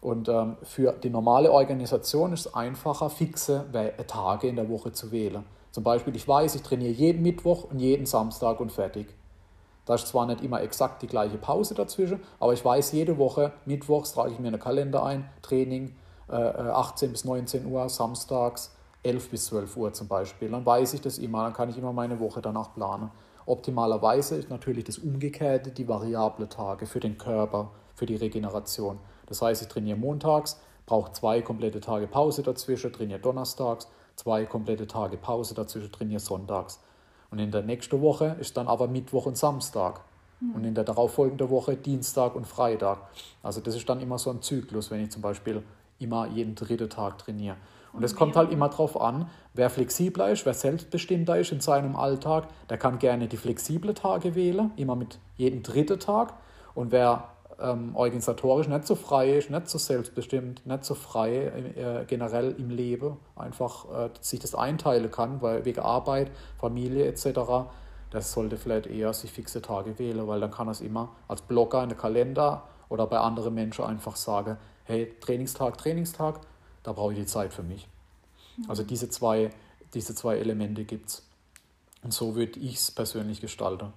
Und 0.00 0.28
ähm, 0.28 0.56
für 0.64 0.92
die 0.92 1.10
normale 1.10 1.52
Organisation 1.52 2.32
ist 2.32 2.46
es 2.46 2.54
einfacher, 2.54 3.08
fixe 3.08 3.66
Tage 4.08 4.48
in 4.48 4.56
der 4.56 4.68
Woche 4.68 4.92
zu 4.92 5.12
wählen. 5.12 5.44
Zum 5.70 5.84
Beispiel, 5.84 6.16
ich 6.16 6.26
weiß, 6.26 6.56
ich 6.56 6.62
trainiere 6.62 6.92
jeden 6.92 7.22
Mittwoch 7.22 7.64
und 7.70 7.78
jeden 7.78 8.06
Samstag 8.06 8.58
und 8.58 8.72
fertig. 8.72 9.06
Da 9.86 9.94
ist 9.94 10.08
zwar 10.08 10.26
nicht 10.26 10.42
immer 10.42 10.60
exakt 10.60 11.02
die 11.02 11.06
gleiche 11.06 11.38
Pause 11.38 11.74
dazwischen, 11.74 12.20
aber 12.40 12.52
ich 12.52 12.64
weiß, 12.64 12.92
jede 12.92 13.18
Woche, 13.18 13.52
mittwochs 13.64 14.12
trage 14.12 14.32
ich 14.32 14.38
mir 14.38 14.48
einen 14.48 14.60
Kalender 14.60 15.04
ein, 15.04 15.28
Training 15.40 15.94
äh, 16.28 16.34
18 16.34 17.08
äh, 17.08 17.12
bis 17.12 17.24
19 17.24 17.66
Uhr, 17.66 17.88
samstags 17.88 18.74
11 19.02 19.30
bis 19.30 19.46
12 19.46 19.76
Uhr 19.76 19.92
zum 19.92 20.08
Beispiel. 20.08 20.50
Dann 20.50 20.64
weiß 20.64 20.94
ich 20.94 21.00
das 21.00 21.18
immer, 21.18 21.44
dann 21.44 21.52
kann 21.52 21.68
ich 21.68 21.78
immer 21.78 21.92
meine 21.92 22.20
Woche 22.20 22.40
danach 22.40 22.74
planen. 22.74 23.10
Optimalerweise 23.46 24.36
ist 24.36 24.50
natürlich 24.50 24.84
das 24.84 24.98
Umgekehrte 24.98 25.70
die 25.70 25.88
variable 25.88 26.48
Tage 26.48 26.86
für 26.86 27.00
den 27.00 27.18
Körper, 27.18 27.70
für 27.94 28.06
die 28.06 28.16
Regeneration. 28.16 28.98
Das 29.26 29.42
heißt, 29.42 29.62
ich 29.62 29.68
trainiere 29.68 29.98
montags, 29.98 30.60
brauche 30.86 31.12
zwei 31.12 31.42
komplette 31.42 31.80
Tage 31.80 32.06
Pause 32.06 32.42
dazwischen, 32.42 32.92
trainiere 32.92 33.18
donnerstags, 33.18 33.88
zwei 34.14 34.44
komplette 34.44 34.86
Tage 34.86 35.16
Pause 35.16 35.54
dazwischen, 35.54 35.90
trainiere 35.90 36.20
sonntags. 36.20 36.80
Und 37.30 37.38
in 37.38 37.50
der 37.50 37.62
nächsten 37.62 38.00
Woche 38.00 38.36
ist 38.40 38.56
dann 38.56 38.68
aber 38.68 38.86
Mittwoch 38.86 39.26
und 39.26 39.36
Samstag. 39.36 40.02
Hm. 40.38 40.54
Und 40.54 40.64
in 40.64 40.74
der 40.74 40.84
darauffolgenden 40.84 41.48
Woche 41.50 41.76
Dienstag 41.76 42.34
und 42.34 42.46
Freitag. 42.46 42.98
Also 43.42 43.60
das 43.60 43.74
ist 43.74 43.88
dann 43.88 44.00
immer 44.00 44.18
so 44.18 44.30
ein 44.30 44.42
Zyklus, 44.42 44.90
wenn 44.90 45.00
ich 45.00 45.10
zum 45.10 45.22
Beispiel 45.22 45.62
immer 45.98 46.26
jeden 46.28 46.54
dritten 46.54 46.90
Tag 46.90 47.18
trainiere. 47.18 47.56
Und 47.92 48.02
es 48.02 48.14
kommt 48.14 48.36
halt 48.36 48.50
immer 48.50 48.68
darauf 48.68 49.00
an, 49.00 49.28
wer 49.54 49.68
flexibler 49.68 50.30
ist, 50.30 50.46
wer 50.46 50.54
selbstbestimmter 50.54 51.38
ist 51.38 51.52
in 51.52 51.60
seinem 51.60 51.94
Alltag, 51.94 52.48
der 52.70 52.78
kann 52.78 52.98
gerne 52.98 53.28
die 53.28 53.36
flexible 53.36 53.94
Tage 53.94 54.34
wählen, 54.34 54.70
immer 54.76 54.96
mit 54.96 55.18
jedem 55.36 55.62
dritten 55.62 56.00
Tag. 56.00 56.34
Und 56.74 56.90
wer 56.90 57.28
ähm, 57.60 57.94
organisatorisch 57.94 58.68
nicht 58.68 58.86
so 58.86 58.94
frei 58.94 59.36
ist, 59.36 59.50
nicht 59.50 59.68
so 59.68 59.78
selbstbestimmt, 59.78 60.66
nicht 60.66 60.84
so 60.84 60.94
frei 60.94 61.46
äh, 61.76 62.04
generell 62.06 62.54
im 62.58 62.70
Leben, 62.70 63.16
einfach 63.36 63.86
äh, 63.90 64.10
sich 64.20 64.40
das 64.40 64.54
einteilen 64.54 65.10
kann, 65.10 65.42
weil 65.42 65.64
wegen 65.64 65.80
Arbeit, 65.80 66.30
Familie 66.58 67.06
etc., 67.06 67.40
das 68.10 68.32
sollte 68.32 68.58
vielleicht 68.58 68.86
eher 68.86 69.14
sich 69.14 69.32
fixe 69.32 69.62
Tage 69.62 69.98
wählen, 69.98 70.26
weil 70.28 70.40
dann 70.40 70.50
kann 70.50 70.68
er 70.68 70.72
es 70.72 70.82
immer 70.82 71.10
als 71.28 71.40
Blogger 71.40 71.82
in 71.82 71.88
den 71.88 71.98
Kalender 71.98 72.64
oder 72.90 73.06
bei 73.06 73.18
anderen 73.18 73.54
Menschen 73.54 73.86
einfach 73.86 74.16
sagen, 74.16 74.58
hey, 74.84 75.14
Trainingstag, 75.20 75.78
Trainingstag, 75.78 76.40
da 76.82 76.92
brauche 76.92 77.12
ich 77.12 77.18
die 77.18 77.26
Zeit 77.26 77.52
für 77.52 77.62
mich. 77.62 77.88
Also 78.68 78.82
diese 78.82 79.08
zwei, 79.08 79.50
diese 79.94 80.14
zwei 80.14 80.36
Elemente 80.36 80.84
gibt 80.84 81.08
es. 81.08 81.22
Und 82.02 82.12
so 82.12 82.34
würde 82.34 82.58
ich 82.58 82.76
es 82.76 82.90
persönlich 82.90 83.40
gestalten. 83.40 83.92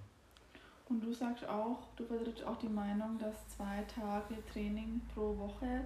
Und 0.88 1.04
du 1.04 1.12
sagst 1.12 1.48
auch, 1.50 1.80
du 1.96 2.06
vertrittst 2.06 2.46
auch 2.46 2.58
die 2.58 2.70
Meinung, 2.70 3.18
dass 3.20 3.36
zwei 3.56 3.84
Tage 3.94 4.36
Training 4.54 5.02
pro 5.14 5.36
Woche 5.38 5.86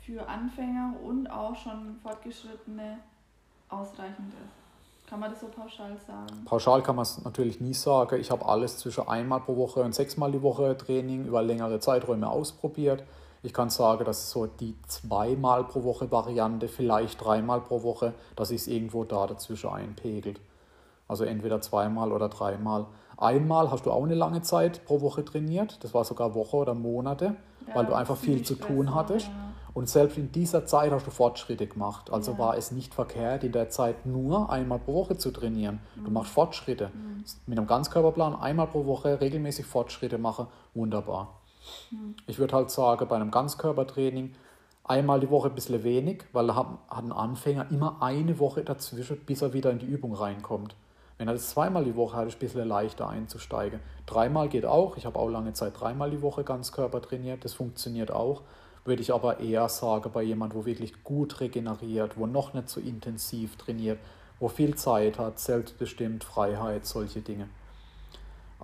für 0.00 0.26
Anfänger 0.26 0.94
und 1.04 1.28
auch 1.28 1.54
schon 1.54 1.96
Fortgeschrittene 2.02 2.98
ausreichend 3.68 4.32
ist. 4.34 5.08
Kann 5.08 5.20
man 5.20 5.30
das 5.30 5.40
so 5.40 5.48
pauschal 5.48 5.96
sagen? 6.06 6.44
Pauschal 6.44 6.82
kann 6.82 6.96
man 6.96 7.02
es 7.04 7.22
natürlich 7.22 7.60
nie 7.60 7.74
sagen. 7.74 8.20
Ich 8.20 8.30
habe 8.30 8.46
alles 8.46 8.78
zwischen 8.78 9.06
einmal 9.08 9.40
pro 9.40 9.56
Woche 9.56 9.82
und 9.82 9.94
sechsmal 9.94 10.32
die 10.32 10.42
Woche 10.42 10.76
Training 10.76 11.26
über 11.26 11.42
längere 11.42 11.78
Zeiträume 11.80 12.28
ausprobiert. 12.28 13.04
Ich 13.42 13.54
kann 13.54 13.70
sagen, 13.70 14.04
dass 14.04 14.30
so 14.30 14.46
die 14.46 14.76
zweimal 14.86 15.64
pro 15.64 15.82
Woche 15.82 16.10
Variante, 16.10 16.68
vielleicht 16.68 17.24
dreimal 17.24 17.60
pro 17.60 17.82
Woche, 17.82 18.12
dass 18.36 18.48
sich 18.48 18.62
es 18.62 18.68
irgendwo 18.68 19.04
da 19.04 19.26
dazwischen 19.26 19.70
einpegelt. 19.70 20.40
Also 21.08 21.24
entweder 21.24 21.60
zweimal 21.60 22.12
oder 22.12 22.28
dreimal. 22.28 22.86
Einmal 23.16 23.70
hast 23.70 23.86
du 23.86 23.92
auch 23.92 24.04
eine 24.04 24.14
lange 24.14 24.42
Zeit 24.42 24.84
pro 24.84 25.00
Woche 25.00 25.24
trainiert, 25.24 25.82
das 25.82 25.92
war 25.92 26.04
sogar 26.04 26.34
Woche 26.34 26.56
oder 26.56 26.74
Monate, 26.74 27.36
ja, 27.66 27.74
weil 27.74 27.86
du 27.86 27.94
einfach 27.94 28.16
viel 28.16 28.42
zu 28.42 28.54
tun 28.54 28.94
hattest. 28.94 29.26
Ja. 29.26 29.50
Und 29.72 29.88
selbst 29.88 30.18
in 30.18 30.32
dieser 30.32 30.66
Zeit 30.66 30.90
hast 30.90 31.06
du 31.06 31.10
Fortschritte 31.10 31.66
gemacht. 31.66 32.10
Also 32.10 32.32
ja. 32.32 32.38
war 32.38 32.56
es 32.56 32.72
nicht 32.72 32.94
verkehrt, 32.94 33.44
in 33.44 33.52
der 33.52 33.68
Zeit 33.68 34.04
nur 34.04 34.50
einmal 34.50 34.78
pro 34.78 34.94
Woche 34.94 35.16
zu 35.16 35.30
trainieren. 35.30 35.80
Mhm. 35.96 36.04
Du 36.04 36.10
machst 36.10 36.32
Fortschritte. 36.32 36.90
Mhm. 36.92 37.24
Mit 37.46 37.58
einem 37.58 37.66
Ganzkörperplan 37.66 38.34
einmal 38.34 38.66
pro 38.66 38.86
Woche 38.86 39.20
regelmäßig 39.20 39.66
Fortschritte 39.66 40.18
machen, 40.18 40.46
wunderbar. 40.74 41.39
Ich 42.26 42.38
würde 42.38 42.56
halt 42.56 42.70
sagen, 42.70 43.06
bei 43.08 43.16
einem 43.16 43.30
Ganzkörpertraining 43.30 44.34
einmal 44.84 45.20
die 45.20 45.30
Woche 45.30 45.48
ein 45.48 45.54
bisschen 45.54 45.82
wenig, 45.84 46.24
weil 46.32 46.46
da 46.48 46.56
hat 46.56 46.66
ein 46.88 47.12
Anfänger 47.12 47.70
immer 47.70 47.98
eine 48.00 48.38
Woche 48.38 48.64
dazwischen, 48.64 49.20
bis 49.24 49.42
er 49.42 49.52
wieder 49.52 49.70
in 49.70 49.78
die 49.78 49.86
Übung 49.86 50.14
reinkommt. 50.14 50.74
Wenn 51.18 51.28
er 51.28 51.34
das 51.34 51.50
zweimal 51.50 51.84
die 51.84 51.96
Woche 51.96 52.16
hat, 52.16 52.26
ist 52.26 52.34
es 52.34 52.36
ein 52.36 52.40
bisschen 52.40 52.66
leichter 52.66 53.08
einzusteigen. 53.08 53.80
Dreimal 54.06 54.48
geht 54.48 54.64
auch. 54.64 54.96
Ich 54.96 55.04
habe 55.04 55.18
auch 55.18 55.28
lange 55.28 55.52
Zeit 55.52 55.78
dreimal 55.78 56.10
die 56.10 56.22
Woche 56.22 56.44
Ganzkörper 56.44 57.02
trainiert. 57.02 57.44
Das 57.44 57.52
funktioniert 57.52 58.10
auch. 58.10 58.42
Würde 58.86 59.02
ich 59.02 59.12
aber 59.12 59.38
eher 59.38 59.68
sagen, 59.68 60.10
bei 60.12 60.22
jemandem, 60.22 60.58
wo 60.58 60.64
wirklich 60.64 61.04
gut 61.04 61.40
regeneriert, 61.40 62.16
wo 62.16 62.26
noch 62.26 62.54
nicht 62.54 62.70
so 62.70 62.80
intensiv 62.80 63.56
trainiert, 63.56 63.98
wo 64.38 64.48
viel 64.48 64.74
Zeit 64.76 65.18
hat, 65.18 65.38
selbstbestimmt, 65.38 66.24
Freiheit, 66.24 66.86
solche 66.86 67.20
Dinge. 67.20 67.50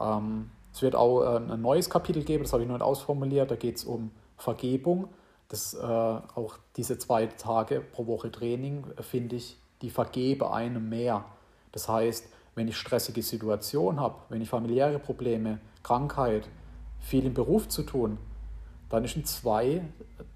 Ähm, 0.01 0.51
es 0.77 0.83
wird 0.83 0.95
auch 0.95 1.23
äh, 1.23 1.37
ein 1.39 1.63
neues 1.63 1.89
Kapitel 1.89 2.23
geben, 2.23 2.45
das 2.45 2.53
habe 2.53 2.63
ich 2.63 2.69
noch 2.69 2.77
nicht 2.77 2.85
ausformuliert, 2.85 3.51
da 3.51 3.57
geht 3.57 3.77
es 3.77 3.85
um 3.87 4.11
Vergebung. 4.37 5.09
Das, 5.49 5.73
äh, 5.73 5.81
auch 5.81 6.59
diese 6.77 6.99
zwei 6.99 7.25
Tage 7.25 7.81
pro 7.81 8.07
Woche 8.07 8.31
Training, 8.31 8.85
äh, 8.95 9.03
finde 9.03 9.37
ich, 9.37 9.57
die 9.81 9.89
vergebe 9.89 10.53
einem 10.53 10.91
mehr. 10.91 11.25
Das 11.73 11.89
heißt, 11.89 12.29
wenn 12.57 12.69
ich 12.69 12.77
stressige 12.77 13.23
Situation 13.23 13.99
habe, 13.99 14.17
wenn 14.29 14.43
ich 14.43 14.51
familiäre 14.51 14.99
Probleme, 14.99 15.61
Krankheit, 15.83 16.47
viel 17.01 17.25
im 17.25 17.33
Beruf 17.33 17.69
zu 17.69 17.83
tun, 17.83 18.19
dann 18.91 19.03
ist 19.03 19.17
ein 19.17 19.25
zwei 19.25 19.81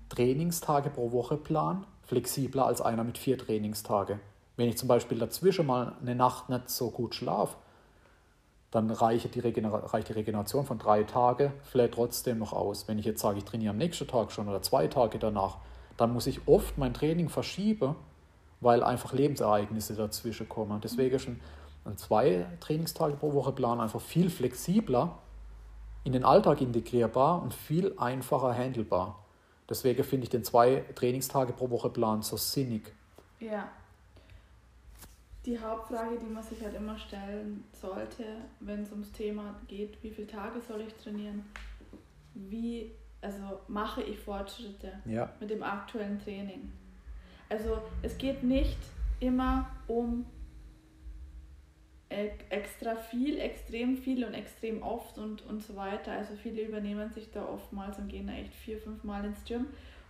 Trainingstage 0.09 0.89
pro 0.89 1.13
Woche 1.13 1.37
Plan 1.37 1.85
flexibler 2.05 2.65
als 2.65 2.81
einer 2.81 3.05
mit 3.05 3.19
vier 3.19 3.37
Trainingstage. 3.37 4.19
Wenn 4.57 4.71
ich 4.71 4.79
zum 4.79 4.89
Beispiel 4.89 5.19
dazwischen 5.19 5.67
mal 5.67 5.97
eine 6.01 6.15
Nacht 6.15 6.49
nicht 6.49 6.71
so 6.71 6.91
gut 6.91 7.15
schlafe, 7.15 7.57
dann 8.71 8.91
reicht 8.91 9.35
die, 9.35 9.41
reicht 9.41 10.09
die 10.09 10.13
Regeneration 10.13 10.65
von 10.65 10.79
drei 10.79 11.03
Tagen 11.03 11.53
vielleicht 11.65 11.95
trotzdem 11.95 12.39
noch 12.39 12.53
aus. 12.53 12.87
Wenn 12.87 12.99
ich 12.99 13.05
jetzt 13.05 13.21
sage, 13.21 13.39
ich 13.39 13.45
trainiere 13.45 13.71
am 13.71 13.79
nächsten 13.79 14.07
Tag 14.07 14.31
schon 14.31 14.49
oder 14.49 14.63
zwei 14.63 14.87
Tage 14.87 15.19
danach, 15.19 15.59
dann 15.97 16.13
muss 16.13 16.27
ich 16.27 16.47
oft 16.47 16.79
mein 16.79 16.95
Training 16.95 17.29
verschieben, 17.29 17.97
weil 18.61 18.83
einfach 18.83 19.13
Lebensereignisse 19.13 19.95
dazwischen 19.95 20.49
kommen. 20.49 20.81
Deswegen 20.81 21.17
ist 21.17 21.29
ein 21.29 21.97
zwei 21.97 22.47
Trainingstage 22.61 23.17
pro 23.17 23.33
Woche 23.33 23.53
Plan 23.53 23.81
einfach 23.81 24.01
viel 24.01 24.31
flexibler 24.31 25.19
in 26.05 26.13
den 26.13 26.25
Alltag 26.25 26.61
integrierbar 26.61 27.43
und 27.43 27.53
viel 27.53 27.95
einfacher 27.99 28.55
handelbar. 28.55 29.19
Deswegen 29.69 30.05
finde 30.05 30.25
ich 30.25 30.31
den 30.31 30.45
zwei 30.45 30.85
Trainingstage 30.95 31.53
pro 31.53 31.71
Woche 31.71 31.91
Plan 31.91 32.23
so 32.23 32.37
sinnig. 32.37 32.93
Ja, 33.41 33.69
die 35.47 35.59
Hauptfrage, 35.59 36.19
die 36.19 36.31
man 36.31 36.43
sich 36.43 36.63
halt 36.63 36.75
immer 36.75 36.99
stellen 36.99 37.65
sollte, 37.73 38.25
wenn 38.61 38.83
es 38.83 38.91
ums 38.91 39.11
Thema 39.13 39.55
geht, 39.69 40.03
wie 40.03 40.11
viele 40.11 40.27
Tage 40.27 40.61
soll 40.61 40.83
ich 40.83 40.95
trainieren? 40.95 41.45
Wie, 42.35 42.93
also 43.23 43.61
mache 43.69 44.03
ich 44.03 44.19
Fortschritte 44.19 44.93
ja. 45.07 45.33
mit 45.41 45.51
dem 45.51 45.63
aktuellen 45.63 46.19
Training? 46.19 46.71
Also 47.49 47.83
es 48.03 48.17
geht 48.19 48.43
nicht 48.43 48.79
immer 49.19 49.71
um 49.87 50.27
extra 52.11 52.97
viel, 52.97 53.39
extrem 53.39 53.97
viel 53.97 54.25
und 54.25 54.35
extrem 54.35 54.83
oft 54.83 55.17
und, 55.19 55.43
und 55.47 55.63
so 55.63 55.77
weiter. 55.77 56.13
Also 56.13 56.35
viele 56.35 56.63
übernehmen 56.63 57.11
sich 57.11 57.31
da 57.31 57.47
oftmals 57.47 57.99
und 57.99 58.09
gehen 58.09 58.27
da 58.27 58.33
echt 58.33 58.55
vier, 58.55 58.79
fünf 58.79 59.05
Mal 59.05 59.25
ins 59.25 59.45
Gym. 59.45 59.67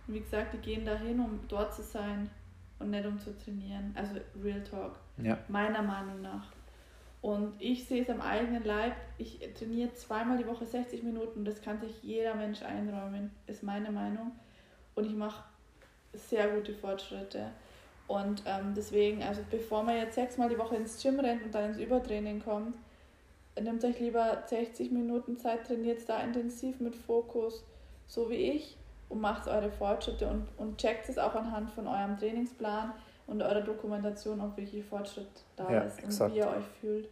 Und 0.07 0.15
wie 0.15 0.19
gesagt, 0.19 0.53
die 0.53 0.57
gehen 0.57 0.83
dahin, 0.83 1.19
um 1.19 1.39
dort 1.47 1.75
zu 1.75 1.83
sein 1.83 2.29
und 2.79 2.89
nicht 2.89 3.05
um 3.05 3.19
zu 3.19 3.37
trainieren. 3.37 3.93
Also 3.95 4.15
Real 4.43 4.63
Talk. 4.63 4.99
Ja. 5.23 5.37
Meiner 5.47 5.81
Meinung 5.81 6.21
nach. 6.21 6.47
Und 7.21 7.53
ich 7.59 7.85
sehe 7.85 8.01
es 8.01 8.09
am 8.09 8.19
eigenen 8.19 8.63
Leib. 8.63 8.93
Ich 9.17 9.39
trainiere 9.57 9.93
zweimal 9.93 10.37
die 10.37 10.47
Woche 10.47 10.65
60 10.65 11.03
Minuten. 11.03 11.45
Das 11.45 11.61
kann 11.61 11.79
sich 11.79 12.01
jeder 12.01 12.33
Mensch 12.33 12.63
einräumen, 12.63 13.31
ist 13.45 13.61
meine 13.61 13.91
Meinung. 13.91 14.31
Und 14.95 15.05
ich 15.05 15.13
mache 15.13 15.43
sehr 16.13 16.47
gute 16.49 16.73
Fortschritte. 16.73 17.51
Und 18.07 18.43
ähm, 18.45 18.73
deswegen, 18.75 19.23
also 19.23 19.41
bevor 19.49 19.83
man 19.83 19.97
jetzt 19.97 20.15
sechsmal 20.15 20.49
die 20.49 20.57
Woche 20.57 20.75
ins 20.75 21.01
Gym 21.01 21.19
rennt 21.19 21.43
und 21.43 21.53
dann 21.55 21.69
ins 21.69 21.77
Übertraining 21.77 22.43
kommt, 22.43 22.75
nehmt 23.59 23.83
euch 23.85 23.99
lieber 23.99 24.43
60 24.47 24.91
Minuten 24.91 25.37
Zeit, 25.37 25.67
trainiert 25.67 26.09
da 26.09 26.21
intensiv 26.21 26.79
mit 26.79 26.95
Fokus, 26.95 27.63
so 28.07 28.29
wie 28.29 28.51
ich, 28.51 28.77
und 29.09 29.21
macht 29.21 29.47
eure 29.47 29.71
Fortschritte 29.71 30.27
und, 30.27 30.47
und 30.57 30.77
checkt 30.77 31.07
es 31.07 31.17
auch 31.17 31.35
anhand 31.35 31.71
von 31.71 31.87
eurem 31.87 32.17
Trainingsplan 32.17 32.93
und 33.31 33.41
eurer 33.41 33.61
Dokumentation, 33.61 34.41
ob 34.41 34.57
wirklich 34.57 34.83
Fortschritt 34.83 35.27
da 35.55 35.71
ja, 35.71 35.81
ist 35.81 35.99
exakt. 35.99 36.31
und 36.31 36.35
wie 36.35 36.39
ihr 36.39 36.47
euch 36.47 36.65
fühlt. 36.79 37.09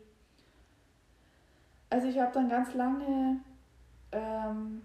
Also 1.90 2.08
ich 2.08 2.20
habe 2.20 2.32
dann 2.34 2.50
ganz 2.50 2.74
lange 2.76 3.38
ähm, 4.12 4.82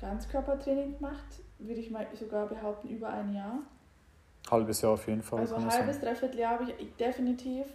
Ganzkörpertraining 0.00 0.96
gemacht, 0.96 1.24
würde 1.58 1.80
ich 1.80 1.90
mal 1.90 2.06
sogar 2.12 2.46
behaupten, 2.46 2.88
über 2.88 3.08
ein 3.08 3.32
Jahr. 3.32 3.60
Halbes 4.50 4.82
Jahr 4.82 4.92
auf 4.92 5.06
jeden 5.08 5.22
Fall. 5.22 5.40
Also 5.40 5.54
ein 5.54 5.70
halbes, 5.70 6.00
dreiviertel 6.00 6.38
Jahr 6.38 6.58
habe 6.58 6.64
ich 6.64 6.96
definitiv 6.96 7.66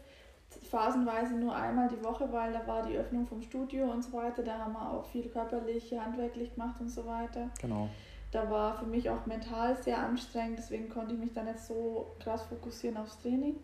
phasenweise 0.70 1.36
nur 1.36 1.56
einmal 1.56 1.88
die 1.88 2.04
Woche, 2.04 2.32
weil 2.32 2.52
da 2.52 2.66
war 2.68 2.86
die 2.86 2.98
Öffnung 2.98 3.26
vom 3.26 3.42
Studio 3.42 3.92
und 3.92 4.04
so 4.04 4.14
weiter. 4.14 4.44
Da 4.44 4.58
haben 4.58 4.74
wir 4.74 4.92
auch 4.92 5.06
viel 5.06 5.30
körperlich, 5.30 5.94
handwerklich 5.98 6.54
gemacht 6.54 6.80
und 6.80 6.90
so 6.90 7.06
weiter. 7.06 7.50
Genau. 7.62 7.90
Da 8.32 8.50
war 8.50 8.78
für 8.78 8.86
mich 8.86 9.10
auch 9.10 9.26
mental 9.26 9.82
sehr 9.82 9.98
anstrengend, 10.00 10.60
deswegen 10.60 10.89
konnte 10.89 11.13
ich 11.15 11.20
mich 11.20 11.34
da 11.34 11.44
nicht 11.44 11.60
so 11.60 12.15
krass 12.20 12.44
fokussieren 12.44 12.98
aufs 12.98 13.20
Training. 13.20 13.56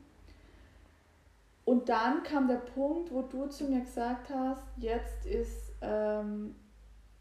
Und 1.65 1.89
dann 1.89 2.23
kam 2.23 2.47
der 2.47 2.57
Punkt, 2.57 3.11
wo 3.11 3.23
du 3.23 3.47
zu 3.47 3.65
mir 3.65 3.81
gesagt 3.81 4.29
hast, 4.29 4.63
jetzt 4.77 5.25
ist, 5.25 5.73
ähm, 5.81 6.55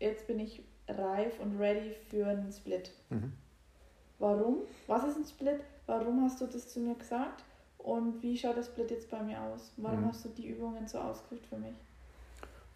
jetzt 0.00 0.26
bin 0.26 0.38
ich 0.38 0.62
reif 0.88 1.40
und 1.40 1.58
ready 1.58 1.94
für 2.10 2.26
einen 2.26 2.52
Split. 2.52 2.90
Mhm. 3.08 3.32
Warum? 4.18 4.58
Was 4.86 5.04
ist 5.04 5.16
ein 5.16 5.24
Split? 5.24 5.60
Warum 5.86 6.22
hast 6.22 6.40
du 6.40 6.46
das 6.46 6.68
zu 6.68 6.80
mir 6.80 6.94
gesagt? 6.94 7.44
Und 7.78 8.22
wie 8.22 8.36
schaut 8.36 8.56
das 8.56 8.66
Split 8.66 8.90
jetzt 8.90 9.10
bei 9.10 9.22
mir 9.22 9.40
aus? 9.40 9.72
Warum 9.76 10.02
mhm. 10.02 10.08
hast 10.08 10.24
du 10.24 10.28
die 10.30 10.46
Übungen 10.48 10.86
so 10.86 10.98
ausgeführt 10.98 11.46
für 11.46 11.58
mich? 11.58 11.76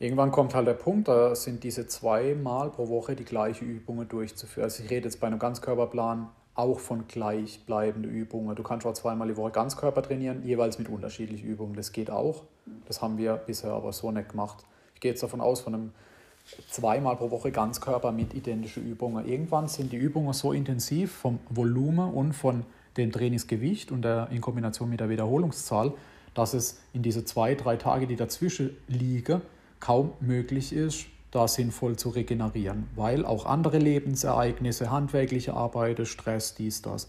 Irgendwann 0.01 0.31
kommt 0.31 0.55
halt 0.55 0.69
der 0.69 0.75
Punkt, 0.75 1.09
da 1.09 1.35
sind 1.35 1.65
diese 1.65 1.89
zweimal 1.89 2.71
pro 2.71 2.89
Woche 2.89 3.17
die 3.17 3.25
gleichen 3.25 3.69
Übungen 3.69 4.09
durchzuführen. 4.09 4.65
Also 4.65 4.85
ich 4.85 4.91
rede 4.91 5.07
jetzt 5.07 5.19
bei 5.19 5.27
einem 5.27 5.41
Ganzkörperplan 5.41 6.29
auch 6.55 6.79
von 6.79 7.09
gleichbleibenden 7.09 8.11
Übungen. 8.11 8.55
Du 8.55 8.63
kannst 8.63 8.87
auch 8.87 8.93
zweimal 8.93 9.29
die 9.29 9.37
Woche 9.37 9.51
Ganzkörper 9.51 10.03
trainieren, 10.03 10.45
jeweils 10.45 10.79
mit 10.79 10.89
unterschiedlichen 10.89 11.49
Übungen. 11.49 11.75
Das 11.75 11.91
geht 11.91 12.11
auch. 12.11 12.45
Das 12.87 13.03
haben 13.03 13.19
wir 13.19 13.35
bisher 13.35 13.73
aber 13.73 13.93
so 13.93 14.11
nicht 14.13 14.29
gemacht. 14.29 14.65
Ich 14.95 15.01
gehe 15.01 15.11
jetzt 15.11 15.23
davon 15.23 15.41
aus, 15.41 15.61
von 15.61 15.75
einem 15.75 15.93
zweimal 16.69 17.17
pro 17.17 17.31
Woche 17.33 17.51
Ganzkörper 17.51 18.13
mit 18.13 18.35
identischen 18.35 18.85
Übungen. 18.89 19.27
Irgendwann 19.27 19.67
sind 19.69 19.93
die 19.93 19.97
Übungen 19.97 20.33
so 20.33 20.53
intensiv 20.53 21.13
vom 21.13 21.41
Volumen 21.49 22.13
und 22.13 22.35
von 22.35 22.65
dem 22.97 23.13
Trainingsgewicht 23.13 23.91
und 23.91 24.03
der, 24.03 24.29
in 24.31 24.41
Kombination 24.41 24.89
mit 24.89 25.01
der 25.01 25.09
Wiederholungszahl, 25.09 25.93
dass 26.35 26.55
es 26.55 26.81
in 26.93 27.03
diese 27.03 27.25
zwei, 27.25 27.55
drei 27.55 27.77
Tage, 27.77 28.07
die 28.07 28.17
dazwischen 28.17 28.77
liegen, 28.87 29.43
kaum 29.81 30.13
möglich 30.21 30.73
ist, 30.73 31.07
da 31.31 31.47
sinnvoll 31.47 31.97
zu 31.97 32.09
regenerieren, 32.09 32.89
weil 32.97 33.25
auch 33.25 33.45
andere 33.47 33.79
Lebensereignisse, 33.79 34.91
handwerkliche 34.91 35.55
Arbeit, 35.55 36.07
Stress, 36.07 36.55
dies, 36.55 36.83
das. 36.83 37.09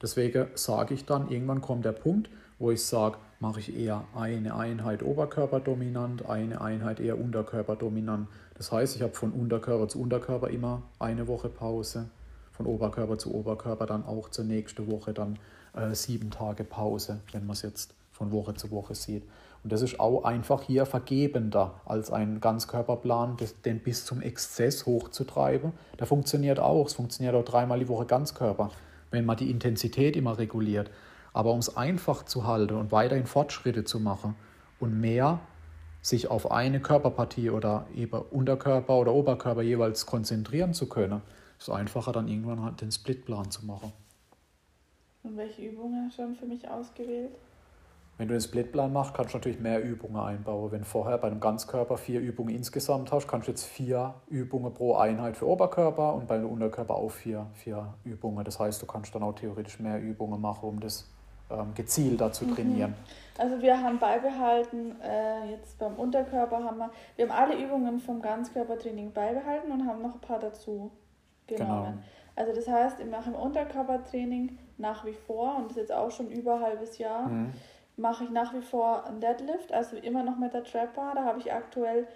Deswegen 0.00 0.48
sage 0.54 0.94
ich 0.94 1.04
dann, 1.04 1.30
irgendwann 1.30 1.62
kommt 1.62 1.84
der 1.84 1.92
Punkt, 1.92 2.30
wo 2.58 2.70
ich 2.70 2.84
sage, 2.84 3.18
mache 3.40 3.60
ich 3.60 3.76
eher 3.76 4.04
eine 4.14 4.54
Einheit 4.54 5.02
oberkörperdominant, 5.02 6.26
eine 6.28 6.60
Einheit 6.60 7.00
eher 7.00 7.18
unterkörperdominant. 7.18 8.28
Das 8.54 8.72
heißt, 8.72 8.96
ich 8.96 9.02
habe 9.02 9.14
von 9.14 9.32
Unterkörper 9.32 9.88
zu 9.88 10.00
Unterkörper 10.00 10.48
immer 10.48 10.82
eine 10.98 11.26
Woche 11.26 11.48
Pause, 11.48 12.08
von 12.52 12.66
Oberkörper 12.66 13.18
zu 13.18 13.34
Oberkörper 13.34 13.86
dann 13.86 14.04
auch 14.06 14.30
zur 14.30 14.44
nächsten 14.44 14.90
Woche 14.90 15.12
dann 15.12 15.38
äh, 15.74 15.94
sieben 15.94 16.30
Tage 16.30 16.64
Pause, 16.64 17.20
wenn 17.32 17.44
man 17.44 17.54
es 17.54 17.62
jetzt 17.62 17.94
von 18.12 18.32
Woche 18.32 18.54
zu 18.54 18.70
Woche 18.70 18.94
sieht. 18.94 19.24
Und 19.66 19.72
das 19.72 19.82
ist 19.82 19.98
auch 19.98 20.22
einfach 20.22 20.62
hier 20.62 20.86
vergebender 20.86 21.80
als 21.86 22.12
ein 22.12 22.40
Ganzkörperplan, 22.40 23.36
den 23.64 23.80
bis 23.80 24.04
zum 24.04 24.22
Exzess 24.22 24.86
hochzutreiben. 24.86 25.72
Der 25.98 26.06
funktioniert 26.06 26.60
auch. 26.60 26.86
Es 26.86 26.94
funktioniert 26.94 27.34
auch 27.34 27.44
dreimal 27.44 27.80
die 27.80 27.88
Woche 27.88 28.06
Ganzkörper, 28.06 28.70
wenn 29.10 29.24
man 29.24 29.36
die 29.36 29.50
Intensität 29.50 30.14
immer 30.14 30.38
reguliert. 30.38 30.92
Aber 31.32 31.52
um 31.52 31.58
es 31.58 31.76
einfach 31.76 32.24
zu 32.24 32.46
halten 32.46 32.76
und 32.76 32.92
weiterhin 32.92 33.26
Fortschritte 33.26 33.82
zu 33.82 33.98
machen 33.98 34.36
und 34.78 35.00
mehr 35.00 35.40
sich 36.00 36.30
auf 36.30 36.52
eine 36.52 36.78
Körperpartie 36.78 37.50
oder 37.50 37.86
eben 37.92 38.22
Unterkörper 38.30 38.96
oder 38.96 39.12
Oberkörper 39.12 39.62
jeweils 39.62 40.06
konzentrieren 40.06 40.74
zu 40.74 40.88
können, 40.88 41.22
ist 41.58 41.70
einfacher 41.70 42.12
dann 42.12 42.28
irgendwann 42.28 42.62
halt 42.62 42.80
den 42.82 42.92
Splitplan 42.92 43.50
zu 43.50 43.66
machen. 43.66 43.92
Und 45.24 45.36
welche 45.36 45.62
Übungen 45.62 46.06
hast 46.06 46.20
du 46.20 46.36
für 46.36 46.46
mich 46.46 46.68
ausgewählt? 46.68 47.32
Wenn 48.18 48.28
du 48.28 48.34
den 48.34 48.40
Splitplan 48.40 48.92
machst, 48.92 49.12
kannst 49.12 49.34
du 49.34 49.38
natürlich 49.38 49.60
mehr 49.60 49.82
Übungen 49.82 50.16
einbauen. 50.16 50.72
Wenn 50.72 50.80
du 50.80 50.84
vorher 50.86 51.18
bei 51.18 51.28
einem 51.28 51.40
Ganzkörper 51.40 51.98
vier 51.98 52.20
Übungen 52.20 52.54
insgesamt 52.54 53.12
hast, 53.12 53.28
kannst 53.28 53.46
du 53.46 53.52
jetzt 53.52 53.64
vier 53.64 54.14
Übungen 54.28 54.72
pro 54.72 54.96
Einheit 54.96 55.36
für 55.36 55.46
Oberkörper 55.46 56.14
und 56.14 56.26
bei 56.26 56.38
dem 56.38 56.48
Unterkörper 56.48 56.94
auch 56.94 57.10
vier, 57.10 57.46
vier 57.52 57.92
Übungen. 58.04 58.42
Das 58.44 58.58
heißt, 58.58 58.80
du 58.80 58.86
kannst 58.86 59.14
dann 59.14 59.22
auch 59.22 59.34
theoretisch 59.34 59.80
mehr 59.80 60.00
Übungen 60.00 60.40
machen, 60.40 60.66
um 60.66 60.80
das 60.80 61.10
ähm, 61.50 61.74
gezielter 61.74 62.32
zu 62.32 62.46
mhm. 62.46 62.54
trainieren. 62.54 62.94
Also 63.36 63.60
wir 63.60 63.80
haben 63.80 63.98
beibehalten, 63.98 64.96
äh, 65.02 65.50
jetzt 65.50 65.78
beim 65.78 65.94
Unterkörper 65.96 66.64
haben 66.64 66.78
wir, 66.78 66.90
wir 67.16 67.28
haben 67.28 67.36
alle 67.36 67.62
Übungen 67.62 68.00
vom 68.00 68.22
Ganzkörpertraining 68.22 69.12
beibehalten 69.12 69.70
und 69.70 69.86
haben 69.86 70.00
noch 70.00 70.14
ein 70.14 70.20
paar 70.20 70.40
dazu 70.40 70.90
genommen. 71.46 71.84
Genau. 71.84 72.04
Also 72.34 72.54
das 72.54 72.66
heißt, 72.66 73.00
ich 73.00 73.06
mache 73.06 73.30
im 73.30 73.36
Unterkörpertraining 73.36 74.58
nach 74.78 75.04
wie 75.04 75.12
vor, 75.12 75.56
und 75.56 75.66
das 75.66 75.72
ist 75.72 75.76
jetzt 75.76 75.92
auch 75.92 76.10
schon 76.10 76.30
über 76.30 76.56
ein 76.56 76.62
halbes 76.62 76.98
Jahr, 76.98 77.28
mhm. 77.28 77.52
Mache 77.96 78.24
ich 78.24 78.30
nach 78.30 78.52
wie 78.54 78.60
vor 78.60 79.04
einen 79.04 79.20
Deadlift, 79.20 79.72
also 79.72 79.96
immer 79.96 80.22
noch 80.22 80.36
mit 80.36 80.52
der 80.52 80.64
Trapper. 80.64 81.12
Da 81.14 81.24
habe 81.24 81.38
ich 81.38 81.52
aktuell 81.52 82.06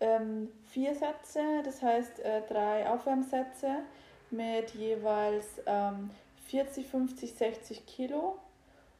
ähm, 0.00 0.48
vier 0.66 0.94
Sätze, 0.94 1.40
das 1.64 1.82
heißt 1.82 2.20
äh, 2.20 2.42
drei 2.48 2.88
Aufwärmsätze 2.88 3.68
mit 4.30 4.70
jeweils 4.70 5.46
ähm, 5.66 6.10
40, 6.46 6.86
50, 6.86 7.34
60 7.34 7.86
Kilo 7.86 8.36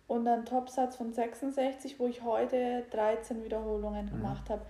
und 0.07 0.27
einen 0.27 0.45
Topsatz 0.45 0.97
von 0.97 1.13
66, 1.13 1.99
wo 1.99 2.07
ich 2.07 2.23
heute 2.23 2.85
13 2.91 3.45
Wiederholungen 3.45 4.07
mhm. 4.07 4.11
gemacht 4.11 4.51
habe. 4.51 4.63